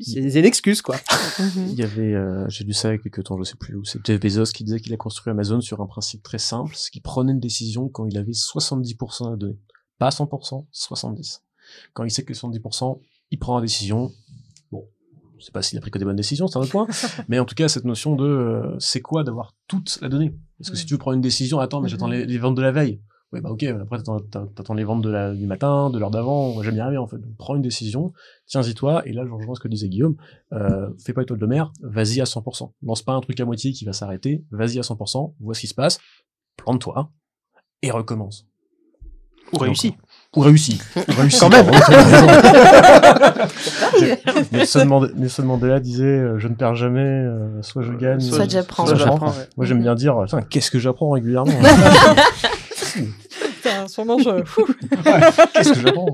[0.01, 0.97] c'est une excuse, quoi.
[1.57, 3.75] Il y avait, euh, j'ai lu ça il y a quelques temps, je sais plus
[3.75, 6.75] où, c'est Jeff Bezos qui disait qu'il a construit Amazon sur un principe très simple,
[6.77, 9.59] c'est qu'il prenait une décision quand il avait 70% à donner.
[9.99, 11.43] Pas 100%, 70.
[11.93, 13.01] Quand il sait que 70%,
[13.31, 14.13] il prend la décision.
[14.71, 14.87] Bon,
[15.39, 16.87] je sais pas s'il a pris que des bonnes décisions, c'est un autre point.
[17.29, 20.35] mais en tout cas, cette notion de, euh, c'est quoi d'avoir toute la donnée?
[20.59, 22.63] Parce que si tu veux prendre une décision, attends, mais j'attends les, les ventes de
[22.63, 23.01] la veille.
[23.35, 26.57] Ouais, bah ok, après t'attends, les ventes de la, du matin, de l'heure d'avant, on
[26.57, 27.17] va jamais y arriver en fait.
[27.17, 28.13] Donc, prends une décision,
[28.47, 30.15] tiens-y toi, et là je rejoins ce que disait Guillaume,
[30.53, 32.71] euh, fais pas étoile de mer, vas-y à 100%.
[32.85, 35.67] Lance pas un truc à moitié qui va s'arrêter, vas-y à 100%, vois ce qui
[35.67, 35.99] se passe,
[36.57, 37.11] plante-toi,
[37.83, 38.47] et recommence.
[39.53, 39.95] Ou réussi.
[40.37, 40.81] Ou réussis.
[40.97, 41.39] Ou réussis.
[41.41, 41.67] Quand même.
[44.53, 48.49] Nelson, Mande- Nelson Mandela disait euh, Je ne perds jamais, euh, soit je gagne, Soit
[48.49, 48.87] j'apprends.
[48.87, 49.39] Soit soit j'apprends, j'apprends.
[49.41, 49.49] ouais.
[49.57, 51.53] Moi j'aime bien dire Qu'est-ce que j'apprends régulièrement
[53.89, 54.31] Sûrement, je...
[54.31, 54.67] Ouh.
[55.55, 56.07] Qu'est-ce que j'apprends?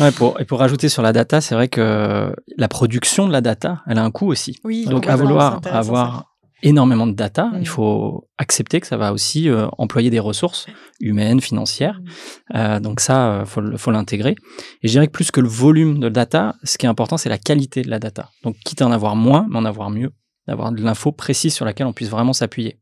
[0.00, 3.40] Ouais, pour, et pour rajouter sur la data, c'est vrai que la production de la
[3.40, 4.58] data, elle a un coût aussi.
[4.64, 6.26] Oui, Donc, à vouloir avoir
[6.62, 7.58] énormément de data, Mm.
[7.60, 10.66] il faut accepter que ça va aussi euh, employer des ressources
[11.00, 12.00] humaines, financières.
[12.00, 12.56] Mm.
[12.56, 14.36] Euh, donc ça, euh, faut, faut l'intégrer.
[14.82, 17.28] Et je dirais que plus que le volume de data, ce qui est important, c'est
[17.28, 18.30] la qualité de la data.
[18.44, 20.10] Donc quitte à en avoir moins, mais en avoir mieux,
[20.46, 22.78] d'avoir de l'info précise sur laquelle on puisse vraiment s'appuyer.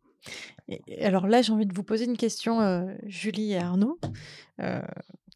[0.69, 3.99] Et- alors là, j'ai envie de vous poser une question, euh, Julie et Arnaud,
[4.61, 4.83] euh,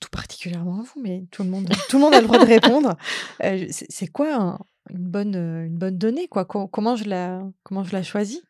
[0.01, 2.45] tout particulièrement à vous, mais tout le monde, tout le monde a le droit de
[2.45, 2.97] répondre.
[3.45, 4.59] Euh, c'est quoi un-
[4.91, 6.45] une bonne, une bonne donnée quoi?
[6.45, 8.43] Co- Comment je la, comment je la choisis?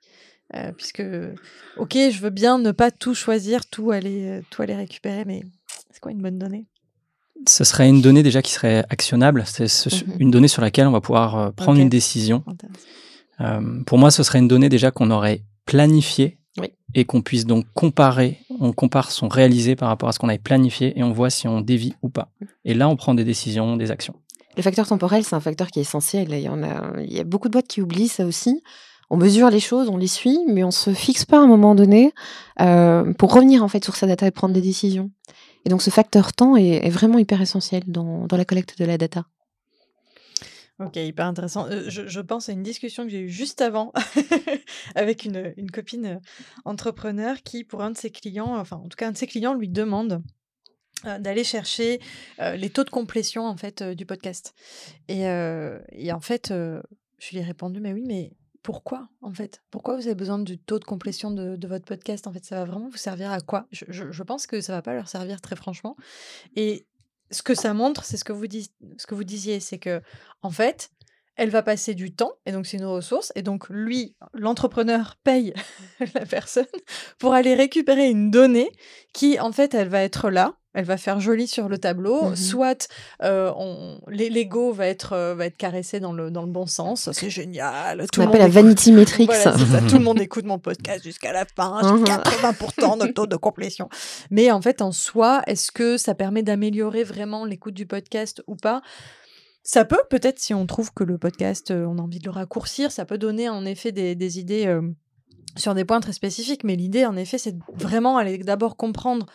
[0.76, 1.02] Puisque,
[1.78, 5.40] ok, je veux bien ne pas tout choisir, tout aller, tout aller récupérer, mais
[5.90, 6.66] c'est quoi une bonne donnée?
[7.48, 9.44] Ce serait une donnée déjà qui serait actionnable.
[9.46, 10.16] C'est ce- Mhm.
[10.18, 12.44] une donnée sur laquelle on va pouvoir prendre une décision.
[13.86, 16.68] Pour moi, ce serait une donnée déjà qu'on aurait planifiée Oui.
[16.94, 18.38] et qu'on puisse donc comparer.
[18.60, 21.48] On compare son réalisé par rapport à ce qu'on avait planifié et on voit si
[21.48, 22.28] on dévie ou pas.
[22.66, 24.14] Et là, on prend des décisions, des actions.
[24.56, 26.28] Le facteur temporel, c'est un facteur qui est essentiel.
[26.30, 28.62] Il y, en a, il y a beaucoup de boîtes qui oublient ça aussi.
[29.08, 31.74] On mesure les choses, on les suit, mais on se fixe pas à un moment
[31.74, 32.12] donné
[32.60, 35.10] euh, pour revenir en fait sur sa data et prendre des décisions.
[35.64, 38.84] Et donc ce facteur temps est, est vraiment hyper essentiel dans, dans la collecte de
[38.84, 39.24] la data.
[40.78, 41.68] Ok, hyper intéressant.
[41.68, 43.92] Euh, je, je pense à une discussion que j'ai eue juste avant
[44.94, 46.20] avec une, une copine
[46.64, 49.54] entrepreneur qui, pour un de ses clients, enfin en tout cas un de ses clients
[49.54, 50.22] lui demande
[51.06, 52.00] euh, d'aller chercher
[52.40, 54.54] euh, les taux de complétion en fait du podcast.
[55.08, 55.22] Et,
[55.92, 59.62] et en fait, je lui ai répondu, mais oui, mais pourquoi en fait?
[59.70, 62.56] Pourquoi vous avez besoin du taux de complétion de, de votre podcast En fait, ça
[62.56, 65.08] va vraiment vous servir à quoi je, je- je pense que ça va pas leur
[65.08, 65.96] servir très franchement.
[66.56, 66.86] Et
[67.32, 70.00] ce que ça montre, c'est ce que vous disiez, c'est que
[70.42, 70.90] en fait,
[71.36, 75.54] elle va passer du temps, et donc c'est une ressource, et donc lui, l'entrepreneur, paye
[76.14, 76.66] la personne
[77.18, 78.70] pour aller récupérer une donnée
[79.12, 82.36] qui, en fait, elle va être là, elle va faire joli sur le tableau, Mhm.
[82.36, 82.88] soit
[83.22, 86.66] euh, on, les- l'ego va être, euh, va être caressé dans le, dans le bon
[86.66, 88.06] sens, c'est génial.
[88.12, 89.30] Tout le appelle la vanity metrics.
[89.30, 89.52] voilà.
[89.88, 91.80] Tout le monde écoute mon podcast jusqu'à la fin.
[91.82, 92.04] J'ai Mhm.
[92.04, 93.88] 80% de taux de complétion.
[94.30, 98.56] Mais en fait, en soi, est-ce que ça permet d'améliorer vraiment l'écoute du podcast ou
[98.56, 98.82] pas?
[99.64, 102.32] Ça peut, peut-être, si on trouve que le podcast, euh, on a envie de le
[102.32, 104.82] raccourcir, ça peut donner en effet des, des idées euh,
[105.56, 106.64] sur des points très spécifiques.
[106.64, 109.26] Mais l'idée, en effet, c'est vraiment aller d'abord comprendre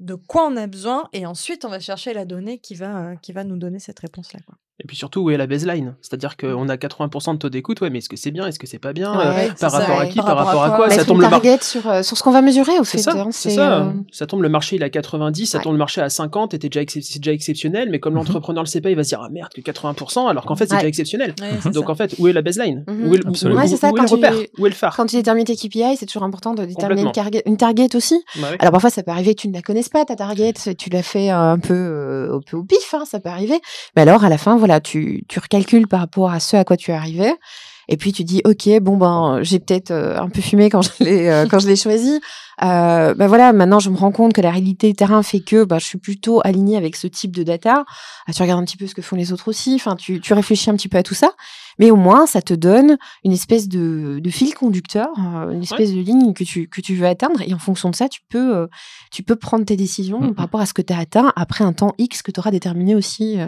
[0.00, 3.16] de quoi on a besoin et ensuite on va chercher la donnée qui va, euh,
[3.16, 4.40] qui va nous donner cette réponse-là.
[4.82, 7.90] Et puis surtout, où est la baseline C'est-à-dire qu'on a 80% de taux d'écoute, ouais,
[7.90, 10.00] mais est-ce que c'est bien Est-ce que c'est pas bien Ouais, Euh, Par ça, rapport
[10.00, 10.94] à qui Par Par rapport à rapport à quoi quoi?
[10.96, 12.98] Ça tombe une le mar- target sur, euh, sur ce qu'on va mesurer au C'est
[12.98, 13.02] fait.
[13.04, 13.80] ça, hein, c'est c'est, ça.
[13.82, 15.64] euh, Ça tombe le marché, il a 90, ça Ouais.
[15.64, 18.14] tombe le marché à 50, et t'es déjà c'est déjà exceptionnel, mais comme
[18.44, 20.64] l'entrepreneur le sait pas, il va se dire, ah merde, que 80%, alors qu'en fait,
[20.66, 20.78] c'est Ouais.
[20.78, 21.34] déjà exceptionnel.
[21.40, 21.90] Ouais, c'est Donc ça.
[21.90, 22.84] en fait, où est la baseline?
[22.88, 23.08] Mhm.
[23.08, 23.58] Où est le, Absolument.
[23.60, 24.34] où- Ouais, c'est ça, où est le quand tu- repère?
[24.58, 24.96] Où est le phare?
[24.96, 28.22] Quand tu détermines tes KPI, c'est toujours important de déterminer une, target- aussi.
[28.40, 28.48] Bah.
[28.58, 31.28] Alors parfois ça peut arriver, tu ne la connaisses pas ta target, tu l'as fait
[31.30, 33.58] un peu, un peu au pif, hein, ça peut arriver.
[33.96, 36.76] Mais alors à la fin, voilà, tu, tu recalcules par rapport à ce à quoi
[36.76, 37.32] tu es arrivé.
[37.92, 40.90] Et puis tu dis, ok, bon ben, j'ai peut-être euh, un peu fumé quand je
[41.00, 42.20] l'ai euh, quand je l'ai choisi.
[42.62, 45.80] Euh, ben voilà, maintenant je me rends compte que la réalité terrain fait que ben,
[45.80, 47.84] je suis plutôt alignée avec ce type de data.
[48.28, 49.74] Ah, tu regardes un petit peu ce que font les autres aussi.
[49.74, 51.32] Enfin, tu, tu réfléchis un petit peu à tout ça.
[51.80, 55.92] Mais au moins, ça te donne une espèce de, de fil conducteur, euh, une espèce
[55.92, 57.40] de ligne que tu, que tu veux atteindre.
[57.42, 58.68] Et en fonction de ça, tu peux,
[59.10, 60.34] tu peux prendre tes décisions Mhm.
[60.34, 62.52] par rapport à ce que tu as atteint après un temps X que tu auras
[62.52, 63.38] déterminé aussi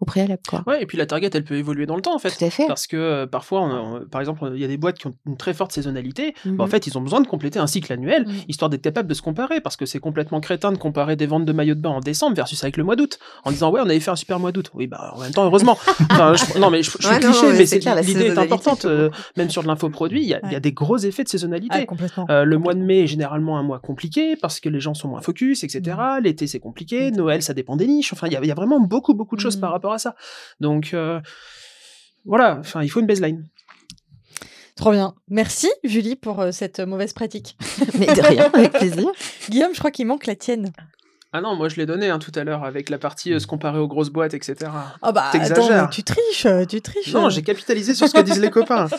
[0.00, 0.40] au préalable.
[0.48, 0.62] Quoi.
[0.66, 2.30] Ouais, et puis la target, elle peut évoluer dans le temps, en fait.
[2.36, 2.66] Tout à fait.
[2.66, 5.14] Parce que euh, parfois, on- on- par exemple, il y a des boîtes qui ont
[5.26, 6.34] une très forte saisonnalité.
[6.44, 6.56] Mhm.
[6.56, 8.34] Bah, en fait, ils ont besoin de compléter un cycle annuel, Mhm.
[8.48, 11.44] histoire d'être capable de se comparer, parce que c'est complètement crétin de comparer des ventes
[11.44, 13.84] de maillots de bain en décembre versus avec le mois d'août, en disant ouais, on
[13.88, 14.70] avait fait un super mois d'août.
[14.74, 15.76] Oui, bah en même temps, heureusement.
[16.10, 17.94] Enfin, je- non, mais je, je suis Ouais, non, cliché, mais mais c'est c'est- clair,
[17.94, 18.84] la l'idée est importante.
[18.84, 21.76] euh, même sur de l'infoproduit, il y, a- y des gros effets de saisonnalité.
[21.80, 22.26] Ah, complètement.
[22.30, 25.08] Euh, le mois de mai est généralement un mois compliqué parce que les gens sont
[25.08, 25.80] moins focus, etc.
[25.98, 26.22] Mm.
[26.24, 28.12] L'été c'est compliqué, Noël ça dépend des niches.
[28.12, 30.14] Enfin, il y, y a vraiment beaucoup beaucoup de choses par rapport à ça.
[30.60, 31.20] Donc euh,
[32.24, 33.48] voilà, enfin il faut une baseline.
[34.76, 35.14] Trop bien.
[35.28, 37.58] Merci, Julie, pour euh, cette mauvaise pratique.
[37.98, 39.08] Mais de rien, avec plaisir.
[39.50, 40.72] Guillaume, je crois qu'il manque la tienne.
[41.32, 43.46] Ah non, moi je l'ai donné hein, tout à l'heure avec la partie euh, se
[43.46, 44.68] comparer aux grosses boîtes, etc.
[45.00, 45.84] Ah bah, attends, T'exagères.
[45.84, 47.12] mais tu triches, euh, tu triches.
[47.12, 48.88] Non, j'ai capitalisé sur ce que disent les copains.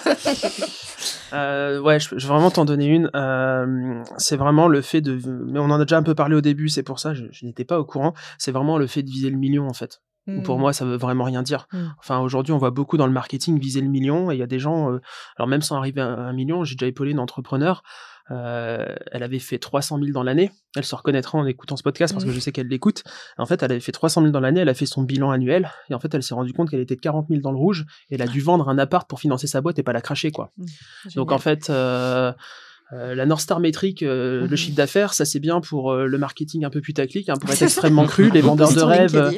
[1.33, 3.09] Euh, ouais, je, je vais vraiment t'en donner une.
[3.15, 5.17] Euh, c'est vraiment le fait de.
[5.47, 7.45] Mais on en a déjà un peu parlé au début, c'est pour ça, je, je
[7.45, 8.13] n'étais pas au courant.
[8.37, 10.01] C'est vraiment le fait de viser le million en fait.
[10.43, 11.67] Pour moi, ça veut vraiment rien dire.
[11.73, 11.87] Mm.
[11.99, 14.47] Enfin, aujourd'hui, on voit beaucoup dans le marketing viser le million, et il y a
[14.47, 15.01] des gens, euh,
[15.37, 17.81] alors même sans arriver à un million, j'ai déjà épaulé une entrepreneur,
[18.29, 22.13] euh, elle avait fait 300 000 dans l'année, elle se reconnaîtra en écoutant ce podcast
[22.13, 22.33] parce que Mm.
[22.33, 23.03] je sais qu'elle l'écoute.
[23.37, 25.69] En fait, elle avait fait 300 000 dans l'année, elle a fait son bilan annuel,
[25.89, 27.85] et en fait, elle s'est rendue compte qu'elle était de 40 000 dans le rouge,
[28.09, 30.31] et elle a dû vendre un appart pour financer sa boîte et pas la cracher,
[30.31, 30.51] quoi.
[31.15, 32.31] Donc en fait, euh,
[32.93, 34.49] euh, la North Star métrique, euh, Mhm.
[34.49, 37.49] le chiffre d'affaires, ça c'est bien pour euh, le marketing un peu putaclic, hein, pour
[37.49, 39.31] être extrêmement cru, les vendeurs de Sur rêves, euh,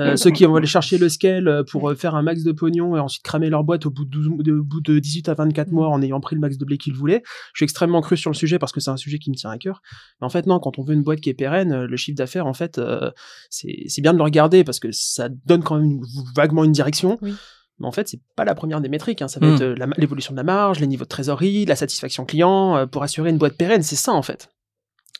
[0.00, 2.52] euh, ceux qui vont aller chercher le scale euh, pour euh, faire un max de
[2.52, 5.28] pognon et ensuite cramer leur boîte au bout de, 12 de, au bout de 18
[5.28, 7.22] à 24 mois en ayant pris le max de blé qu'ils voulaient.
[7.52, 9.50] Je suis extrêmement cru sur le sujet parce que c'est un sujet qui me tient
[9.50, 9.82] à cœur.
[10.20, 12.16] Mais en fait, non, quand on veut une boîte qui est pérenne, euh, le chiffre
[12.16, 13.10] d'affaires, en fait, euh,
[13.48, 16.00] c'est c'est bien de le regarder parce que ça donne quand même
[16.36, 17.18] vaguement une direction.
[17.22, 17.34] Oui.
[17.80, 19.22] Mais en fait, c'est pas la première des métriques.
[19.22, 19.28] hein.
[19.28, 19.54] Ça va Mm.
[19.54, 23.02] être euh, l'évolution de la marge, les niveaux de trésorerie, la satisfaction client, euh, pour
[23.02, 23.82] assurer une boîte pérenne.
[23.82, 24.50] C'est ça, en fait.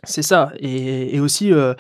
[0.05, 0.53] C'est ça.
[0.59, 1.75] Et, et aussi, euh,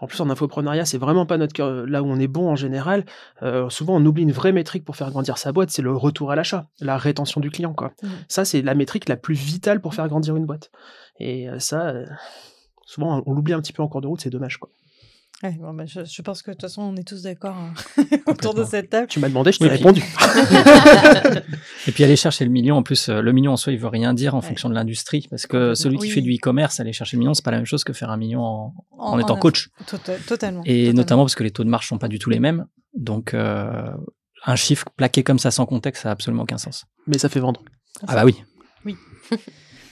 [0.00, 2.54] en plus, en infopreneuriat, c'est vraiment pas notre cœur- là où on est bon en
[2.56, 3.06] général.
[3.42, 6.30] Euh, souvent, on oublie une vraie métrique pour faire grandir sa boîte, c'est le retour
[6.30, 7.72] à l'achat, la rétention du client.
[7.72, 7.92] Quoi.
[8.02, 8.10] Mhm.
[8.28, 10.70] Ça, c'est la métrique la plus vitale pour faire grandir une boîte.
[11.18, 12.04] Et euh, ça, euh,
[12.84, 14.58] souvent, on l'oublie un petit peu en cours de route, c'est dommage.
[14.58, 14.68] Quoi.
[15.42, 17.74] Ouais, bon, bah, je, je pense que de toute façon, on est tous d'accord hein,
[18.26, 19.06] autour de cette table.
[19.06, 20.02] Tu m'as demandé, je t'ai Oui, répondu.
[21.86, 23.86] Et puis aller chercher le million, en plus, euh, le million en soi, il veut
[23.88, 24.46] rien dire en Ouais.
[24.46, 26.10] fonction de l'industrie, parce que celui qui Oui.
[26.10, 28.16] fait du e-commerce, aller chercher le million, c'est pas la même chose que faire un
[28.16, 29.68] million en, en En- étant en- coach.
[29.86, 30.62] Tota- totalement.
[30.64, 30.96] Et totalement.
[30.96, 32.64] notamment parce que les taux de marge sont pas du tout les mêmes.
[32.94, 33.90] Donc, euh,
[34.46, 36.86] un chiffre plaqué comme ça sans contexte, ça a absolument aucun sens.
[37.06, 37.62] Mais ça fait vendre.
[38.06, 38.36] Ah bah oui.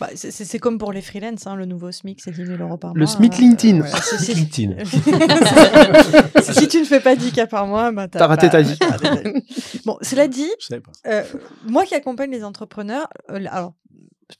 [0.00, 2.90] Bah, c'est- comme pour les freelances, hein, le nouveau SMIC, c'est 10 000 euros par
[2.90, 2.98] mois.
[2.98, 3.80] Le SMIC euh, LinkedIn.
[3.80, 3.90] ouais,
[4.34, 4.84] LinkedIn.
[6.42, 8.76] si tu ne fais pas 10 cas par mois, bah, T'as raté ta vie.
[9.84, 10.92] Bon, cela dit, Je savais pas.
[11.06, 11.22] euh,
[11.66, 13.74] moi qui accompagne les entrepreneurs, euh, alors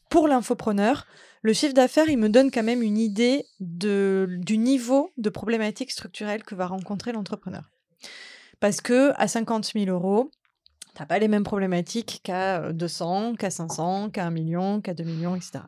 [0.09, 1.07] pour l'infopreneur,
[1.43, 5.91] le chiffre d'affaires, il me donne quand même une idée de, du niveau de problématique
[5.93, 7.71] structurelle que va rencontrer l'entrepreneur.
[8.61, 10.31] Parce que à 50 000 euros,
[10.95, 15.05] t'as pas les mêmes problématiques qu'à euh, 200, qu'à 500, qu'à 1 million, qu'à 2
[15.05, 15.61] millions, etc.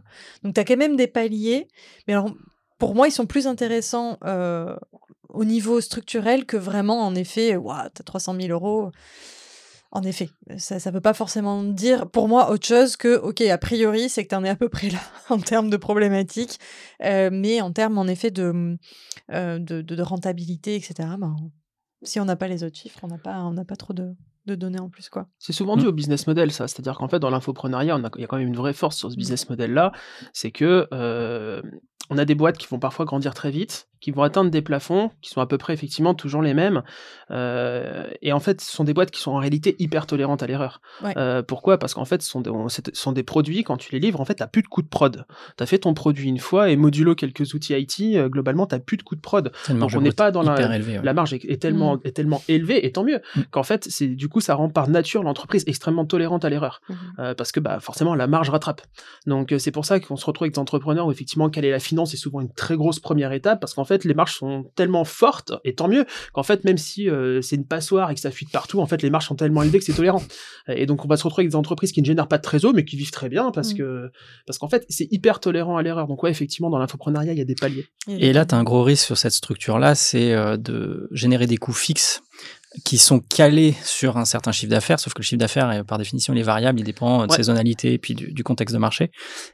[0.43, 1.69] Donc tu as quand même des paliers,
[2.07, 2.31] mais alors
[2.79, 4.77] pour moi, ils sont plus intéressants euh,
[5.29, 8.91] au niveau structurel que vraiment, en effet, ouah, tu as 300 000 euros.
[9.93, 13.57] En effet, ça ne veut pas forcément dire pour moi autre chose que, ok, a
[13.57, 14.99] priori, c'est que tu en es à peu près là
[15.31, 16.59] en termes de problématiques,
[17.03, 18.77] euh, mais en termes en effet de,
[19.33, 21.35] euh, de, rentabilité, etc., ben,
[22.03, 24.15] si on n'a pas les autres chiffres, on n'a pas, pas trop de,
[24.47, 25.09] de données en plus.
[25.09, 25.27] quoi.
[25.39, 26.69] C'est souvent dû au business model, ça.
[26.69, 27.31] C'est-à-dire qu'en fait, dans
[28.05, 29.93] a- il y a quand même une vraie force sur ce business model-là.
[30.33, 31.61] C'est que euh,
[32.11, 35.11] on a des boîtes qui vont parfois grandir très vite, qui vont atteindre des plafonds
[35.23, 36.83] qui sont à peu près effectivement toujours les mêmes.
[37.31, 40.47] Euh, et en fait, ce sont des boîtes qui sont en réalité hyper tolérantes à
[40.47, 40.81] l'erreur.
[41.03, 41.13] Ouais.
[41.17, 41.79] Euh, pourquoi?
[41.79, 43.99] Parce qu'en fait, ce sont, des, on- c'est- ce sont des produits, quand tu les
[43.99, 45.25] livres, en fait, tu n'as plus de coût de prod.
[45.57, 48.75] Tu as fait ton produit une fois et modulo quelques outils IT, euh, globalement, tu
[48.75, 49.51] n'as plus de coût de prod.
[49.71, 50.99] Donc, on n'est pas dans la- hyper élevée.
[50.99, 51.05] ouais.
[51.05, 53.41] La marge est, est tellement, est tellement élevée, et tant mieux, Mm.
[53.51, 56.81] qu'en fait, c'est du coup, ça rend par nature l'entreprise extrêmement tolérante à l'erreur.
[56.89, 56.97] Mhm.
[57.19, 58.83] Euh, parce que bah, forcément, la marge rattrape.
[59.27, 61.71] Donc, euh, c'est pour ça qu'on se retrouve avec des entrepreneurs où, effectivement, quelle est
[61.71, 64.67] la finance est souvent une très grosse première étape, parce qu'en fait, les marges sont
[64.75, 68.21] tellement fortes, et tant mieux, qu'en fait, même si euh, c'est une passoire et que
[68.21, 70.23] ça fuit de partout, en fait, les marges sont tellement élevées que c'est tolérant.
[70.69, 72.73] Et donc, on va se retrouver avec des entreprises qui ne génèrent pas de trésor,
[72.75, 73.79] mais qui vivent très bien, parce Mm.
[73.79, 74.11] que,
[74.47, 76.07] parce qu'en fait, c'est hyper tolérant à l'erreur.
[76.07, 77.87] Donc, ouais, effectivement, dans l'infopreneuriat, il y a des paliers.
[78.09, 81.57] Et là, tu as un gros risque sur cette structure-là, c'est euh, de générer des
[81.57, 82.23] coûts fixes
[82.85, 86.35] qui sont calés sur un certain chiffre d'affaires, sauf que le chiffre d'affaires, par définition,
[86.35, 87.37] il est variable, il dépend de Ouais.
[87.37, 89.11] saisonnalité et puis du, du contexte de marché.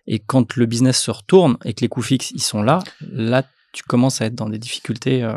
[0.07, 2.81] Et quand le business se retourne et que les coûts fixes, ils sont là,
[3.13, 3.45] là,
[3.75, 5.33] tu commences à être dans des difficultés euh,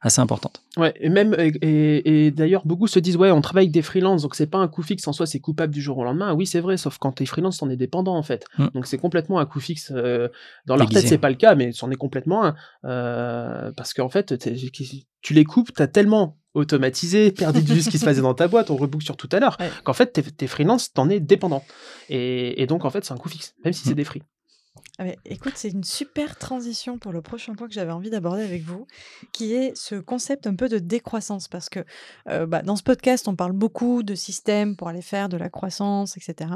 [0.00, 0.62] assez importantes.
[0.78, 3.82] Ouais, et même et, et- et d'ailleurs beaucoup se disent ouais on travaille avec des
[3.82, 6.32] freelances donc c'est pas un coût fixe en soi c'est coupable du jour au lendemain
[6.34, 8.68] oui c'est vrai sauf quand t'es freelance t'en es dépendant en fait Mm.
[8.74, 10.28] donc c'est complètement un coût fixe euh,
[10.66, 11.02] dans leur Déguisé.
[11.02, 12.54] tête c'est pas le cas mais c'en est complètement un
[12.86, 14.34] euh, parce qu'en fait
[15.22, 18.48] tu les coupes t'as tellement automatisé, perdu de vue ce qui se passait dans ta
[18.48, 19.56] boîte, on rebook sur tout à l'heure.
[19.60, 19.70] Ouais.
[19.84, 21.62] Qu'en fait, tes, tes freelances, t'en es dépendant.
[22.08, 24.22] Et, et donc, en fait, c'est un coût fixe, même si c'est des free.
[24.98, 28.62] Ah écoute, c'est une super transition pour le prochain point que j'avais envie d'aborder avec
[28.62, 28.86] vous,
[29.32, 31.48] qui est ce concept un peu de décroissance.
[31.48, 31.84] Parce que
[32.30, 35.50] euh, bah, dans ce podcast, on parle beaucoup de systèmes pour aller faire de la
[35.50, 36.50] croissance, etc.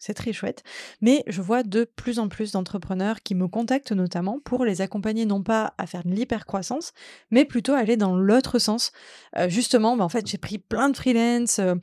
[0.00, 0.64] C'est très chouette.
[1.00, 5.24] Mais je vois de plus en plus d'entrepreneurs qui me contactent notamment pour les accompagner
[5.24, 6.92] non pas à faire de l'hypercroissance,
[7.30, 8.90] mais plutôt à aller dans l'autre sens.
[9.36, 11.60] Euh, justement, bah, en fait, j'ai pris plein de freelance.
[11.60, 11.76] euh,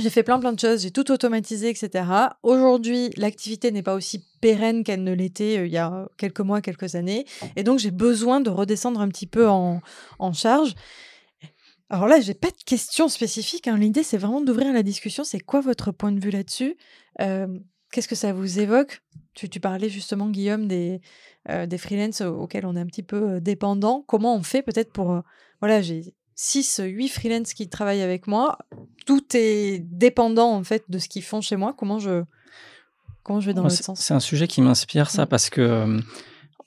[0.00, 2.04] j'ai fait plein plein de choses, j'ai tout automatisé, etc.
[2.42, 6.60] Aujourd'hui, l'activité n'est pas aussi pérenne qu'elle ne l'était euh, il y a quelques mois,
[6.60, 7.26] quelques années.
[7.56, 9.80] Et donc, j'ai besoin de redescendre un petit peu en,
[10.18, 10.74] en charge.
[11.90, 13.66] Alors là, j'ai pas de questions spécifiques.
[13.68, 13.76] hein.
[13.76, 15.24] L'idée, c'est vraiment d'ouvrir la discussion.
[15.24, 16.76] C'est quoi votre point de vue là-dessus?
[17.20, 17.46] Euh,
[17.92, 19.02] Qu'est-ce que ça vous évoque?
[19.34, 21.00] Tu, parlais justement, Guillaume, des,
[21.48, 24.04] euh, des freelances au- auxquels on est un petit peu euh, dépendant.
[24.06, 25.20] Comment on fait peut-être pour...
[25.60, 28.56] voilà, j'ai 6, 8 freelances qui travaillent avec moi.
[29.04, 31.74] Tout est dépendant en fait de ce qu'ils font chez moi.
[31.76, 32.22] Comment je,
[33.22, 34.00] comment je vais dans c'est- sens?
[34.00, 36.00] C'est un sujet qui m'inspire, ça, parce que euh,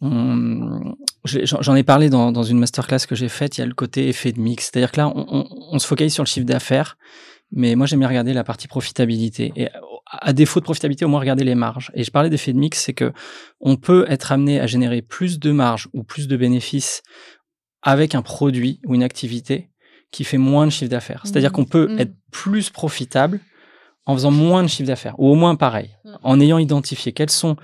[0.01, 0.95] on-
[1.25, 3.57] j'en ai parlé dans, dans une masterclass que j'ai faite.
[3.57, 4.65] Il y a le côté effet de mix.
[4.71, 6.97] C'est-à-dire que là, on, on- on se focalise sur le chiffre d'affaires,
[7.51, 9.51] mais moi, j'aime bien regarder la partie profitabilité.
[9.55, 9.81] Et à
[10.15, 11.89] à défaut de profitabilité, au moins regarder les marges.
[11.95, 13.11] Et je parlais d'effet de mix, c'est que
[13.59, 17.01] on peut être amené à générer plus de marge ou plus de bénéfices
[17.83, 19.69] avec un produit ou une activité
[20.11, 21.21] qui fait moins de chiffre d'affaires.
[21.25, 21.55] C'est-à-dire Mhm.
[21.55, 21.99] qu'on peut Mhm.
[21.99, 23.39] être plus profitable
[24.05, 26.17] en faisant moins de chiffre d'affaires, ou au moins pareil, Mhm.
[26.23, 27.55] en ayant identifié quels sont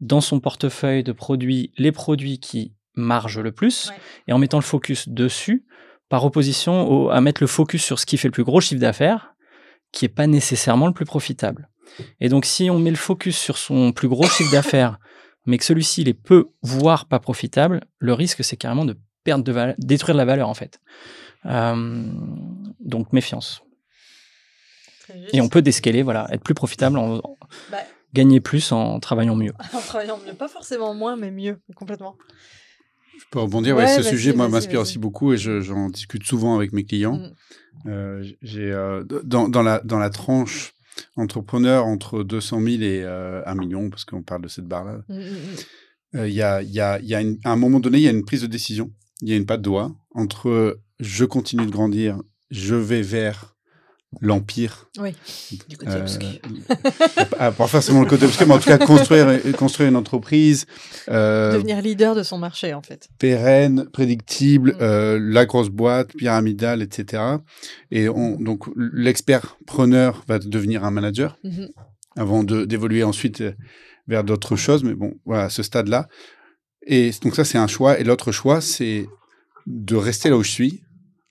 [0.00, 3.94] dans son portefeuille de produits les produits qui margent le plus, Ouais.
[4.28, 5.64] et en mettant le focus dessus,
[6.08, 8.80] par opposition au- à mettre le focus sur ce qui fait le plus gros chiffre
[8.80, 9.34] d'affaires,
[9.92, 11.68] qui est pas nécessairement le plus profitable.
[12.20, 14.98] Et donc, si on met le focus sur son plus gros chiffre d'affaires,
[15.46, 19.44] mais que celui-ci il est peu, voire pas profitable, le risque c'est carrément de perdre
[19.44, 20.80] de valeur, détruire de la valeur en fait.
[21.46, 22.04] Euh,
[22.80, 23.62] donc méfiance.
[25.32, 27.38] Et on peut déscaler, voilà, être plus profitable, en, en-
[27.70, 27.78] Bah.
[28.14, 29.52] gagner plus en travaillant mieux.
[29.74, 32.16] En travaillant mieux, pas forcément moins, mais mieux, complètement.
[33.18, 33.76] Je peux rebondir.
[33.76, 36.84] Ouais, Ouais, ce sujet, moi, m'inspire aussi beaucoup et je- j'en discute souvent avec mes
[36.84, 37.18] clients.
[37.18, 37.32] Mm.
[37.88, 40.72] Euh, j'ai euh, dans, dans la dans la tranche
[41.16, 45.00] entrepreneur entre 200 000 et euh, 1 million, parce qu'on parle de cette barre-là.
[45.08, 46.16] Mm, mm, mm.
[46.18, 47.98] euh, Il y a, il y a, il y a une- à un moment donné,
[47.98, 48.90] il y a une prise de décision.
[49.20, 52.18] Il y a une patte doigt entre je continue de grandir,
[52.50, 53.54] je vais vers
[54.20, 54.90] l'empire.
[54.98, 55.14] Oui.
[55.68, 56.28] Du côté Euh, obscur.
[57.38, 60.66] ah, pas forcément le côté obscur, mais en tout cas construire, construire une entreprise
[61.08, 63.08] euh, Devenir leader de son marché, en fait.
[63.18, 64.82] pérenne, prédictible, Mm.
[64.82, 67.22] euh, la grosse boîte, pyramidale, etc.
[67.90, 71.68] Et on, donc l'expert preneur va devenir un manager Mhm.
[72.16, 73.52] avant d'évoluer ensuite euh,
[74.08, 74.84] vers d'autres choses.
[74.84, 76.06] Mais bon, voilà, à ce stade-là.
[76.86, 77.98] Et donc ça, c'est un choix.
[78.00, 79.06] Et l'autre choix, c'est
[79.66, 80.82] de rester là où je suis,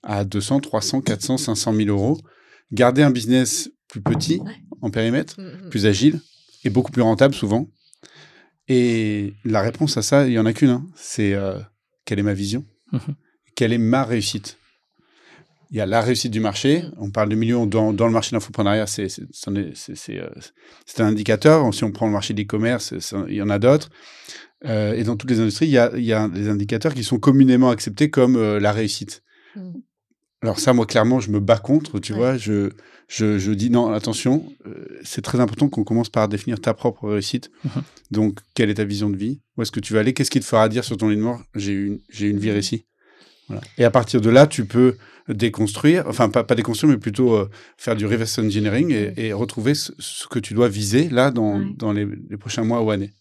[0.02, 2.18] à 200, 300, 400, 500 000 euros,
[2.72, 4.40] garder un business plus petit
[4.80, 5.70] en périmètre, Mm, mm.
[5.70, 6.20] plus agile
[6.64, 7.68] et beaucoup plus rentable souvent.
[8.68, 10.70] Et la réponse à ça, il y en a qu'une.
[10.70, 10.86] hein.
[10.96, 11.58] C'est euh,
[12.04, 12.64] quelle est ma vision?
[12.92, 13.14] Mhm.
[13.54, 14.56] Quelle est ma réussite?
[15.70, 16.84] Il y a la réussite du marché.
[16.98, 18.86] On parle de millions dans, dans le marché de l'infoprenariat.
[18.86, 19.08] C'est
[19.48, 20.30] euh,
[20.86, 21.72] c'est un indicateur.
[21.74, 22.94] Si on prend le marché des commerces,
[23.28, 23.88] il y en a d'autres.
[24.64, 27.02] Euh, et dans toutes les industries, il y a, il y a des indicateurs qui
[27.04, 29.22] sont communément acceptés comme euh, la réussite.
[29.56, 29.70] Mm.
[30.42, 32.18] Alors ça, moi, clairement, je me bats contre, tu Ouais.
[32.18, 32.36] vois.
[32.36, 32.70] Je,
[33.08, 37.08] je, je dis non, attention, euh, c'est très important qu'on commence par définir ta propre
[37.08, 37.50] réussite.
[38.10, 39.40] Donc, quelle est ta vision de vie?
[39.56, 40.12] Où est-ce que tu vas aller?
[40.14, 41.40] Qu'est-ce qui te fera dire sur ton lit de mort?
[41.54, 42.52] J'ai une, une vie Mhm.
[42.54, 42.86] réussie.
[43.48, 43.62] Voilà.
[43.78, 44.96] Et à partir de là, tu peux
[45.28, 49.74] déconstruire, enfin pas, pas déconstruire, mais plutôt euh, faire du reverse engineering et, et retrouver
[49.74, 51.66] ce, ce que tu dois viser là dans, Ouais.
[51.76, 53.12] dans les, les prochains mois ou années.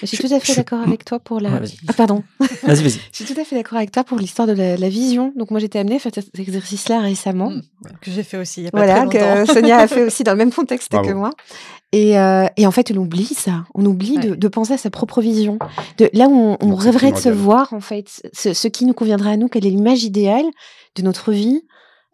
[0.00, 1.50] Je suis Je- tout à fait je- d'accord avec toi pour la.
[1.50, 2.22] Ouais, ah, pardon.
[2.38, 3.00] Vas-y, vas-y.
[3.12, 5.32] Je suis tout à fait d'accord avec toi pour l'histoire de la, la vision.
[5.36, 7.50] Donc, moi, j'étais amenée à faire cet exercice-là récemment.
[7.50, 7.62] Mm.
[8.00, 9.46] Que j'ai fait aussi il y a pas Voilà, très longtemps.
[9.46, 11.08] que Sonia a fait aussi dans le même contexte Bravo.
[11.08, 11.30] que moi.
[11.92, 13.64] Et, euh, et en fait, on oublie ça.
[13.74, 14.36] On oublie de, Ouais.
[14.36, 15.58] de penser à sa propre vision.
[15.98, 19.32] De, là où on, rêverait de se voir, en fait, ce, ce qui nous conviendrait
[19.32, 20.44] à nous, quelle est l'image idéale
[20.96, 21.62] de notre vie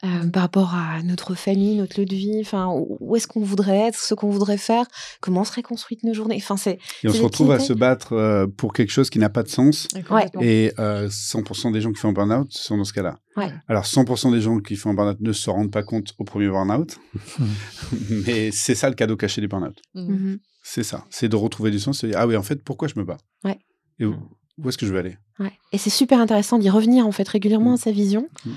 [0.05, 3.79] euh, par rapport à notre famille, notre lieu de vie, enfin, où est-ce qu'on voudrait
[3.89, 4.85] être, ce qu'on voudrait faire,
[5.21, 6.37] comment seraient construites nos journées.
[6.37, 9.31] Enfin, c'est Et on se retrouve à se battre euh, pour quelque chose qui n'a
[9.31, 9.89] pas de sens.
[10.11, 10.29] Ouais.
[10.43, 13.19] Et euh, 100% des gens qui font un burn-out sont dans ce cas-là.
[13.39, 13.51] Ouais.
[13.69, 16.49] Alors 100% des gens qui font un burn-out ne se rendent pas compte au premier
[16.49, 16.99] burn-out.
[18.27, 19.81] Mais c'est ça le cadeau caché du burn-out.
[19.95, 20.01] Mm.
[20.13, 20.39] Mhm.
[20.63, 21.05] C'est ça.
[21.11, 21.99] C'est de retrouver du sens.
[21.99, 23.19] Se dire, ah oui, en fait, pourquoi je me bats?
[23.45, 23.59] Ouais.
[24.01, 24.17] Et où,
[24.59, 25.17] où est-ce que je vais aller?
[25.39, 25.53] Ouais.
[25.73, 27.75] Et c'est super intéressant d'y revenir en fait régulièrement Mm.
[27.75, 28.51] à sa vision Mm.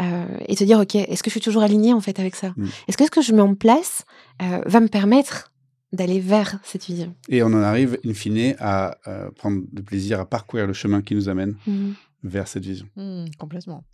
[0.00, 2.52] Euh, et se dire ok est-ce que je suis toujours alignée en fait avec ça?
[2.56, 2.66] Mm.
[2.88, 4.04] Est-ce que ce que je mets en place
[4.42, 5.52] euh, va me permettre
[5.92, 7.14] d'aller vers cette vision?
[7.28, 11.02] Et on en arrive, in fine, à euh, prendre du plaisir à parcourir le chemin
[11.02, 11.94] qui nous amène Mhm.
[12.24, 12.86] vers cette vision.
[12.96, 13.84] Mmh, complètement.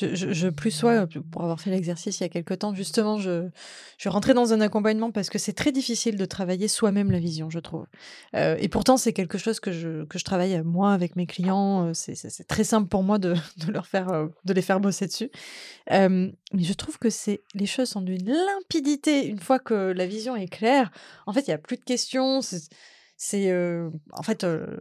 [0.00, 3.18] Je, je, je plus sois, pour avoir fait l'exercice il y a quelques temps, justement,
[3.18, 3.48] je,
[3.98, 7.50] je rentrais dans un accompagnement parce que c'est très difficile de travailler soi-même la vision,
[7.50, 7.86] je trouve.
[8.36, 11.26] Euh, et pourtant, c'est quelque chose que je, que je travaille euh, moi avec mes
[11.26, 11.88] clients.
[11.88, 13.34] euh, C'est très simple pour moi de,
[13.66, 15.30] de leur faire, euh, de les faire bosser dessus.
[15.90, 20.06] Euh, mais je trouve que c'est les choses sont d'une limpidité une fois que la
[20.06, 20.90] vision est claire.
[21.26, 22.40] En fait, il y a plus de questions.
[23.18, 24.78] C'est- euh, en fait, euh,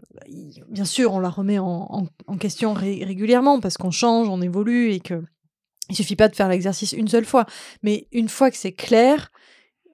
[0.69, 2.07] bien sûr, on la remet en,
[2.39, 5.21] question ré- régulièrement parce qu'on change, on évolue et que
[5.89, 7.45] il suffit pas de faire l'exercice une seule fois.
[7.81, 9.31] Mais une fois que c'est clair,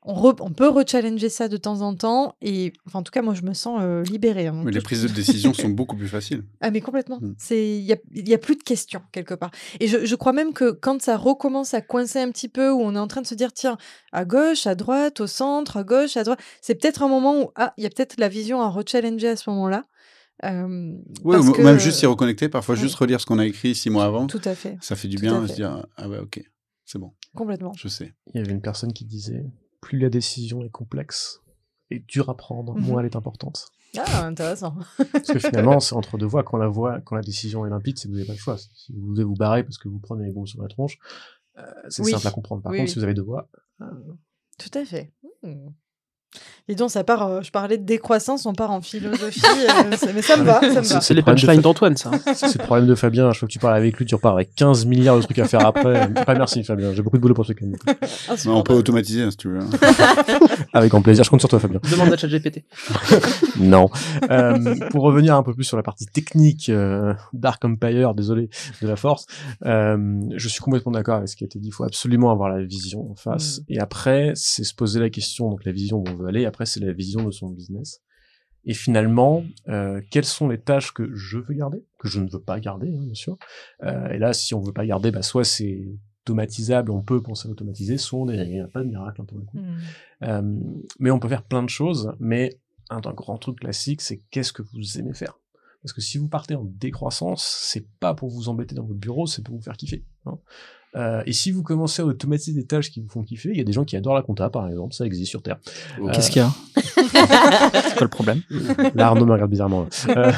[0.05, 2.35] on, re- on peut rechallenger ça de temps en temps.
[2.41, 4.47] Et enfin, en tout cas, moi, je me sens euh, libérée.
[4.47, 4.61] hein.
[4.65, 6.43] Mais les prises de décision sont beaucoup plus faciles.
[6.61, 7.19] Ah mais complètement.
[7.21, 7.35] Mm.
[7.37, 9.51] C'est il y a, il y a plus de questions quelque part.
[9.79, 12.81] Et je, je crois même que quand ça recommence à coincer un petit peu, où
[12.81, 13.77] on est en train de se dire tiens
[14.11, 17.49] à gauche, à droite, au centre, à gauche, à droite, c'est peut-être un moment où
[17.55, 19.83] ah il y a peut-être la vision à rechallenger à ce moment-là.
[20.43, 20.93] Euh,
[21.23, 22.81] Ouais, parce ou que- même juste s'y reconnecter, parfois oui.
[22.81, 24.27] juste relire ce qu'on a écrit six mois avant.
[24.27, 26.43] Tout à fait, Ça fait du Tout bien à se dire Ah ouais, ok,
[26.85, 27.71] c'est bon, complètement.
[27.77, 28.13] je sais.
[28.33, 29.45] Il y avait une personne qui disait
[29.83, 31.41] plus la décision est complexe
[31.91, 32.81] et dure à prendre, Mhm.
[32.85, 33.67] moins elle est importante.
[33.97, 34.75] Ah intéressant.
[35.11, 36.43] Parce que finalement, c'est entre deux voies.
[36.43, 38.57] Quand la voie, quand la décision est limpide, c'est que vous n'avez pas le choix.
[38.57, 40.97] Si vous devez vous barrer parce que vous prenez les bombes sur la tronche,
[41.59, 42.11] euh, c'est Oui.
[42.11, 42.63] simple à comprendre.
[42.63, 42.93] Par Oui, contre, oui.
[42.93, 43.49] si vous avez deux voies,
[44.57, 45.11] Tout à fait.
[45.43, 45.69] Hmm.
[46.69, 47.27] Et donc ça part.
[47.27, 49.41] euh, je parlais de décroissance, on part en philosophie.
[49.45, 49.83] euh,
[50.15, 51.01] mais ça me va, ça me va.
[51.01, 52.11] C'est les problème de punchlines fa- d'Antoine, ça.
[52.35, 53.31] c'est le problème de Fabien.
[53.33, 55.45] Je fois que tu parles avec lui, tu repars avec 15 milliards de trucs à
[55.45, 56.09] faire après.
[56.25, 56.93] pas merci, Fabien.
[56.93, 57.71] J'ai beaucoup de boulot pour ce week-end.
[58.29, 58.55] Ah, super.
[58.55, 59.59] on peut automatiser hein, si tu veux.
[59.59, 59.69] hein.
[60.73, 61.23] Avec grand plaisir.
[61.25, 61.79] Je compte sur toi, Fabien.
[61.91, 62.63] Demande à ChatGPT.
[63.59, 63.89] Non.
[64.31, 68.49] Euh, pour revenir un peu plus sur la partie technique euh, Dark Empire, désolé,
[68.81, 69.25] de la Force,
[69.65, 69.97] euh,
[70.35, 71.67] je suis complètement d'accord avec ce qui a été dit.
[71.69, 73.61] Il faut absolument avoir la vision en face.
[73.69, 76.45] Et après, c'est se poser la question, donc la vision on veut aller.
[76.45, 78.01] Après, c'est la vision de son business.
[78.65, 82.41] Et finalement, euh, quelles sont les tâches que je veux garder, que je ne veux
[82.41, 83.37] pas garder, hein, bien sûr.
[83.83, 85.85] Euh, et là, si on veut pas garder, bah, soit c'est
[86.25, 89.25] automatisable, on peut penser à automatiser, soit on il n'y a pas de miracle hein,
[89.25, 89.57] pour le coup.
[89.57, 89.77] Hmm.
[90.23, 90.59] Euh,
[90.99, 92.57] mais on peut faire plein de choses, mais
[92.89, 95.37] un, un grand truc classique, c'est qu'est-ce que vous aimez faire?
[95.81, 99.27] Parce que si vous partez en décroissance, c'est pas pour vous embêter dans votre bureau,
[99.27, 100.05] c'est pour vous faire kiffer.
[100.25, 100.39] hein.
[100.95, 103.61] Euh, et si vous commencez à automatiser des tâches qui vous font kiffer, il y
[103.61, 105.57] a des gens qui adorent la compta, par exemple, ça existe sur Terre.
[105.99, 106.51] Euh, Qu'est-ce qu'il y a?
[106.75, 108.41] C'est quoi le problème?
[108.95, 109.87] Là, Arnaud me regarde bizarrement.
[110.07, 110.15] là.
[110.17, 110.31] Euh,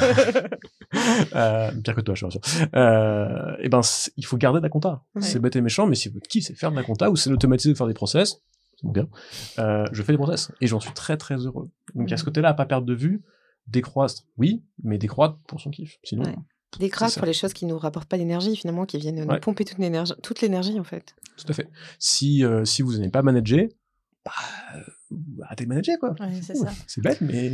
[1.34, 2.68] euh, pire que toi, je suis sûr.
[2.74, 3.80] Euh, et ben,
[4.16, 5.02] il faut garder de la compta.
[5.14, 5.22] Ouais.
[5.22, 7.30] C'est bête et méchant, mais si votre kiff, c'est faire de la compta ou c'est
[7.30, 8.40] l'automatiser de faire des process,
[8.76, 9.06] c'est mon gars,
[9.58, 11.68] euh, je fais des process et j'en suis très très heureux.
[11.94, 13.22] Donc à ce côté-là, à pas perdre de vue,
[13.66, 15.98] décroître, oui, mais décroître pour son kiff.
[16.02, 16.36] Sinon, Ouais.
[16.78, 17.20] C'est ça.
[17.20, 19.40] pour les choses qui nous rapportent pas d'énergie, finalement, qui viennent nous Ouais.
[19.40, 21.14] pomper toute l'énergie, toute l'énergie, en fait.
[21.36, 21.68] tout à fait.
[21.98, 23.66] Si, euh, si vous n'aimez pas manager,
[24.24, 24.32] bah,
[24.74, 26.14] euh, arrêtez de manager, quoi.
[26.20, 26.70] Ouais, c'est ça.
[26.86, 27.52] C'est bête, mais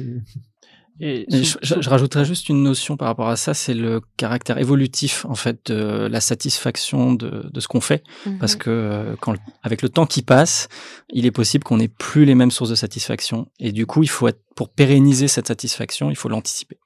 [1.01, 4.59] Et je, je- je rajouterais juste une notion par rapport à ça, c'est le caractère
[4.59, 8.05] évolutif en fait de la satisfaction de, de ce qu'on fait,
[8.39, 8.59] parce Mhm.
[8.59, 10.69] que euh, quand, avec le temps qui passe,
[11.11, 14.09] il est possible qu'on n'ait plus les mêmes sources de satisfaction, et du coup, il
[14.09, 16.79] faut être pour pérenniser cette satisfaction, il faut l'anticiper.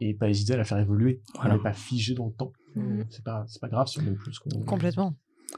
[0.00, 1.20] Et pas hésiter à la faire évoluer.
[1.34, 1.54] Voilà.
[1.54, 2.52] On n'est pas figé dans le temps.
[2.76, 3.06] Mhm.
[3.10, 4.38] C'est pas, c'est pas grave si on aime plus.
[4.38, 5.14] qu'on- Complètement.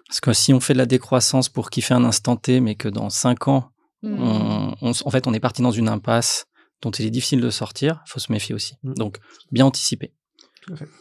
[0.09, 2.89] Parce que si on fait de la décroissance pour kiffer un instant T, mais que
[2.89, 3.71] dans cinq ans,
[4.03, 4.75] Hmm.
[4.83, 6.45] on, en fait, on est parti dans une impasse
[6.83, 8.75] dont il est difficile de sortir, il faut se méfier aussi.
[8.83, 8.93] Mm.
[8.95, 9.19] Donc,
[9.51, 10.13] bien anticiper.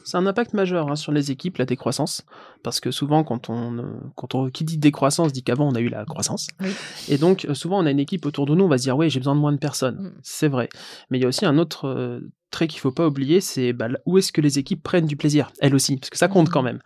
[0.05, 2.23] C'est un impact majeur hein, sur les équipes, la décroissance,
[2.63, 3.83] parce que souvent, quand on, euh,
[4.15, 6.69] quand on qui dit décroissance, dit qu'avant on a eu la croissance, Oui.
[7.09, 8.95] et donc euh, souvent on a une équipe autour de nous, on va se dire
[8.95, 10.19] oui, j'ai besoin de moins de personnes, Mm.
[10.23, 10.69] c'est vrai,
[11.09, 12.21] mais il y a aussi un autre euh,
[12.55, 15.51] trait qu'il faut pas oublier, c'est bah, où est-ce que les équipes prennent du plaisir,
[15.59, 16.51] elles aussi, parce que ça compte Mm.
[16.51, 16.79] quand même.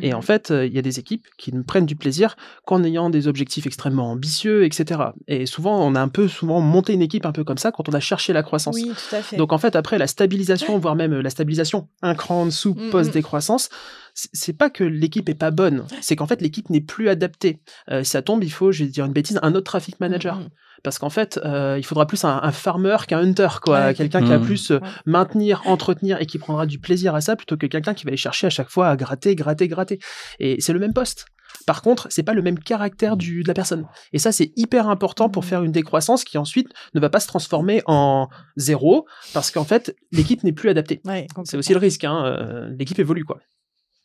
[0.00, 0.14] Et Mhm.
[0.18, 3.10] en fait, euh, il y a des équipes qui ne prennent du plaisir qu'en ayant
[3.10, 5.00] des objectifs extrêmement ambitieux, etc.
[5.28, 7.88] Et souvent, on a un peu souvent monté une équipe un peu comme ça quand
[7.88, 8.76] on a cherché la croissance.
[8.76, 9.36] Oui, tout à fait.
[9.36, 12.74] Donc en fait, après la stabilisation, voire même euh, la stabilisation un cran en dessous
[12.74, 13.68] Mm, post-décroissance,
[14.14, 17.60] c'est pas que l'équipe est pas bonne, c'est qu'en fait l'équipe n'est plus adaptée.
[17.90, 20.40] Euh, si ça tombe, il faut, je vais dire une bêtise, un autre traffic manager.
[20.82, 23.86] Parce qu'en fait, euh, il faudra plus un, un farmer qu'un hunter, quoi.
[23.86, 23.94] Ouais.
[23.94, 24.44] Quelqu'un qui va Mhm.
[24.44, 24.88] plus euh, Ouais.
[25.06, 28.16] maintenir, entretenir et qui prendra du plaisir à ça plutôt que quelqu'un qui va aller
[28.16, 29.98] chercher à chaque fois à gratter, gratter, gratter.
[30.38, 31.26] Et c'est le même poste.
[31.66, 33.86] Par contre, c'est pas le même caractère du, de la personne.
[34.12, 35.48] Et ça, c'est hyper important pour Mhm.
[35.48, 39.96] faire une décroissance qui ensuite ne va pas se transformer en zéro parce qu'en fait,
[40.12, 41.00] l'équipe n'est plus adaptée.
[41.04, 42.24] Ouais, C'est aussi le risque, hein.
[42.26, 43.38] euh, l'équipe évolue, quoi.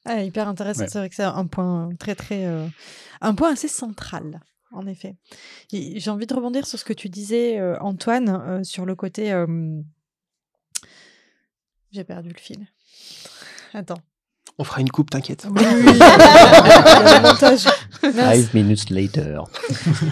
[0.05, 0.81] Ah, hyper intéressant.
[0.83, 0.87] Ouais.
[0.89, 2.45] C'est vrai que c'est un point très, très.
[2.45, 2.65] euh,
[3.21, 4.39] un point assez central,
[4.71, 5.15] en effet.
[5.73, 8.95] Et J'ai envie de rebondir sur ce que tu disais, euh, Antoine, euh, sur le
[8.95, 9.31] côté.
[9.31, 9.81] euh,
[11.91, 12.67] J'ai perdu le fil.
[13.73, 13.99] Attends.
[14.57, 15.47] On fera une coupe, t'inquiète.
[15.49, 15.63] Oui,
[17.23, 17.65] montage.
[18.01, 19.39] Five minutes later.
[19.39, 20.07] Euh,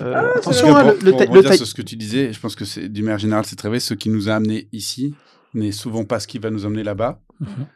[0.00, 2.88] Ah, attention, pour, le, pour le sur ce que tu disais, je pense que c'est
[2.88, 3.80] d'une manière générale, c'est très vrai.
[3.80, 5.14] Ce qui nous a amenés ici
[5.52, 7.20] n'est souvent pas ce qui va nous emmener là-bas.
[7.40, 7.66] Mhm.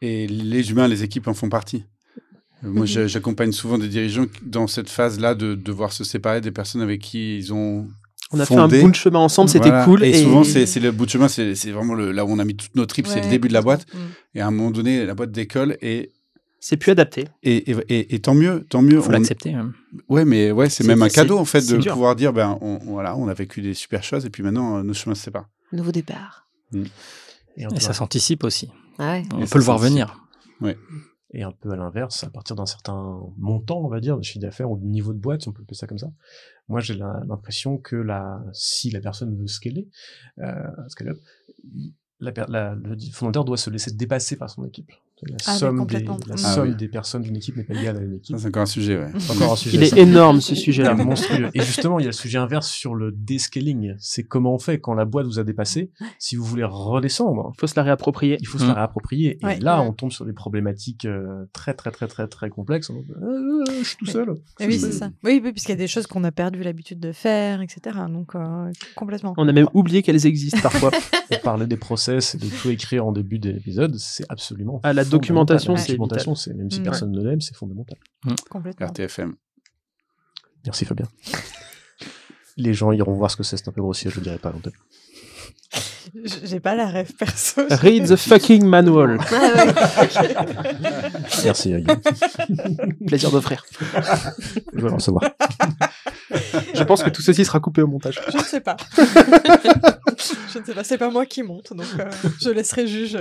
[0.00, 1.84] et les humains, les équipes en font partie.
[2.64, 6.50] Euh, Moi, j'a- j'accompagne souvent des dirigeants dans cette phase-là de devoir se séparer des
[6.50, 7.88] personnes avec qui ils ont.
[8.30, 8.76] On a fondé.
[8.76, 9.84] fait un bout de chemin ensemble, c'était Voilà.
[9.86, 10.04] cool.
[10.04, 12.44] Et, souvent, c'est c'est le bout de chemin, c'est vraiment le, là où on a
[12.44, 13.86] mis toutes nos tripes, c'est le Ouais, début de la boîte.
[13.86, 14.10] complètement.
[14.34, 16.12] Et à un moment donné, la boîte décolle et,
[16.60, 17.26] c'est plus adapté.
[17.42, 19.00] et, et, et- et tant mieux, tant mieux.
[19.00, 19.54] faut On- l'accepter.
[19.54, 19.72] hein.
[20.08, 21.92] Ouais, mais ouais, c'est même un cadeau en fait de dur.
[21.94, 24.82] pouvoir dire, ben, on, voilà, on a vécu des super choses et puis maintenant euh,
[24.82, 25.48] nos chemins se séparent.
[25.72, 26.48] Nouveau départ.
[27.56, 28.68] Et un, Et ça s'anticipe aussi.
[28.98, 29.22] Ah ouais.
[29.32, 30.20] On Et peut le voir venir.
[31.32, 34.40] Et un peu à l'inverse, à partir d'un certain montant, on va dire, de chiffre
[34.40, 36.10] d'affaires ou de niveau de boîte, si on peut appeler ça comme ça,
[36.68, 39.88] moi j'ai l'impression que la, si la personne veut scaler,
[40.38, 40.70] euh,
[42.20, 44.90] le fondateur doit se laisser dépasser par son équipe.
[45.22, 46.16] La Ah somme, des, complètement.
[46.28, 46.74] la Ah somme oui.
[46.76, 48.36] des personnes d'une équipe n'est pas égale à une équipe.
[48.38, 49.08] C'est encore un sujet, ouais.
[49.18, 49.76] C'est encore un sujet.
[49.76, 50.94] Il est énorme ce sujet-là.
[50.94, 51.48] monstrueux.
[51.54, 53.94] Et justement, il y a le sujet inverse sur le descaling.
[53.98, 55.90] C'est comment on fait quand la boîte vous a dépassé.
[56.18, 58.36] Si vous voulez redescendre, Il faut se la réapproprier.
[58.40, 58.68] il faut se Mm.
[58.68, 59.38] la réapproprier.
[59.48, 62.90] Et là, on tombe sur des problématiques euh, très, très, très, très, très complexes.
[62.90, 64.28] Dit, Euh, je suis tout seul.
[64.60, 65.10] Eh oui, c'est ça.
[65.24, 67.96] Oui, oui, puisqu'il y a des choses qu'on a perdu l'habitude de faire, etc.
[68.08, 69.34] Donc, euh, complètement.
[69.36, 70.90] On a même oublié qu'elles existent parfois.
[71.32, 73.96] On parlait des process et de tout écrire en début de l'épisode.
[73.98, 74.80] C'est absolument.
[74.84, 75.04] Ah, la.
[75.10, 76.84] Documentation, La c'est documentation, c'est même si Mm.
[76.84, 77.98] personne ne l'aime, c'est fondamental.
[78.50, 78.86] Complètement.
[78.86, 79.34] RTFM.
[80.64, 81.06] Merci Fabien.
[82.56, 84.52] Les gens iront voir ce que c'est, c'est un peu grossier, je le dirai pas.
[86.24, 87.62] J- J'ai pas la rêve perso.
[87.70, 89.18] Read the fucking manual.
[91.44, 92.00] Merci Guillaume.
[93.06, 93.64] Plaisir d'offrir.
[93.80, 95.24] Je vais le recevoir.
[96.74, 98.20] Je pense que tout ceci sera coupé au montage.
[98.32, 98.76] Je ne sais pas.
[98.96, 100.84] je ne sais pas.
[100.84, 103.18] C'est pas moi qui monte, donc euh, je laisserai juge.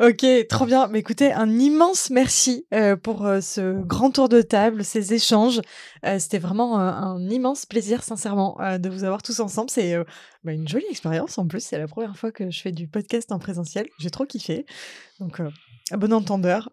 [0.00, 0.86] Ok, trop bien.
[0.88, 5.60] Mais écoutez, un immense merci euh, pour euh, ce grand tour de table, ces échanges.
[6.04, 9.70] Euh, C'était vraiment un immense plaisir, sincèrement, de vous avoir tous ensemble.
[9.70, 9.96] C'est
[10.44, 11.60] bah, une jolie expérience en plus.
[11.60, 13.86] C'est la première fois que je fais du podcast en présentiel.
[13.98, 14.66] J'ai trop kiffé.
[15.20, 15.40] Donc,
[15.90, 16.70] à bon entendeur,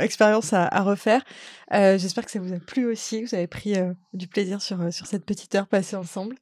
[0.00, 1.24] expérience à, refaire.
[1.70, 3.22] J'espère que ça vous a plu aussi.
[3.22, 3.74] Vous avez pris
[4.12, 6.36] du plaisir sur, sur cette petite heure passée ensemble.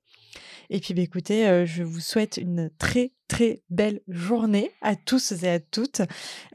[0.71, 5.49] Et puis, bah, écoutez, je vous souhaite une très, très belle journée à tous et
[5.49, 6.03] à toutes.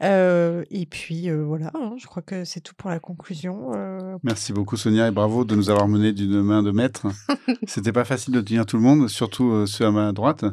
[0.02, 3.72] Euh, et puis, euh, voilà, hein, je crois que c'est tout pour la conclusion.
[3.74, 7.06] Euh, Merci beaucoup Sonia et bravo de nous avoir menés d'une main de maître.
[7.66, 10.44] C'était pas facile de tenir tout le monde, surtout euh, ceux à ma droite.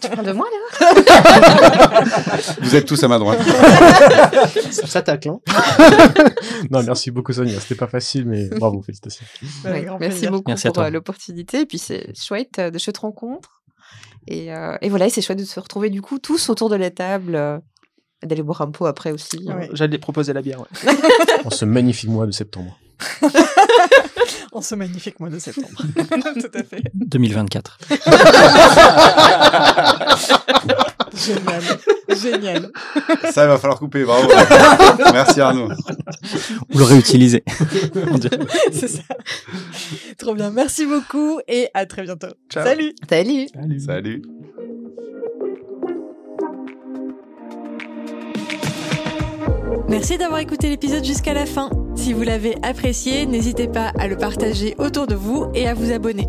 [0.00, 0.56] Tu parles de moi là?
[2.60, 3.40] Vous êtes tous à ma droite.
[4.70, 5.40] Ça s'attaque, hein.
[6.70, 7.58] Non, merci beaucoup Sonia.
[7.60, 9.26] C'était pas facile, mais bravo, félicitations.
[9.64, 10.30] Ouais, Merci plaisir.
[10.32, 11.60] beaucoup Merci pour l'opportunité.
[11.60, 13.59] Et puis c'est chouette, de chouettes rencontres.
[14.26, 16.76] Et, euh, et voilà, et c'est chouette de se retrouver du coup tous autour de
[16.76, 17.34] la table.
[17.34, 17.58] euh,
[18.22, 19.38] D'aller boire un pot après aussi.
[19.48, 19.70] Ouais.
[19.72, 20.60] J'allais proposer la bière.
[20.60, 20.92] ouais.
[21.44, 22.78] En ce magnifique mois de septembre.
[24.52, 25.68] En ce magnifique mois de septembre.
[25.96, 26.82] Tout à fait.
[26.94, 27.78] 2024.
[31.14, 31.62] Génial.
[32.08, 32.70] Génial.
[33.30, 34.28] Ça, il va falloir couper, bravo.
[35.12, 35.70] Merci Arnaud.
[36.74, 37.44] Ou le réutiliser.
[38.10, 38.38] On dirait.
[38.72, 39.02] C'est ça.
[40.18, 40.50] Trop bien.
[40.50, 42.28] Merci beaucoup et à très bientôt.
[42.50, 42.64] Ciao.
[42.64, 42.94] Salut.
[43.08, 43.48] Salut
[43.78, 44.22] Salut.
[49.88, 51.70] Merci d'avoir écouté l'épisode jusqu'à la fin.
[51.96, 55.92] Si vous l'avez apprécié, n'hésitez pas à le partager autour de vous et à vous
[55.92, 56.28] abonner.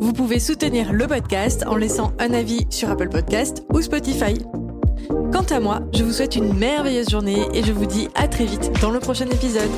[0.00, 4.34] Vous pouvez soutenir le podcast en laissant un avis sur Apple Podcast ou Spotify.
[5.32, 8.44] Quant à moi, je vous souhaite une merveilleuse journée et je vous dis à très
[8.44, 9.70] vite dans le prochain épisode.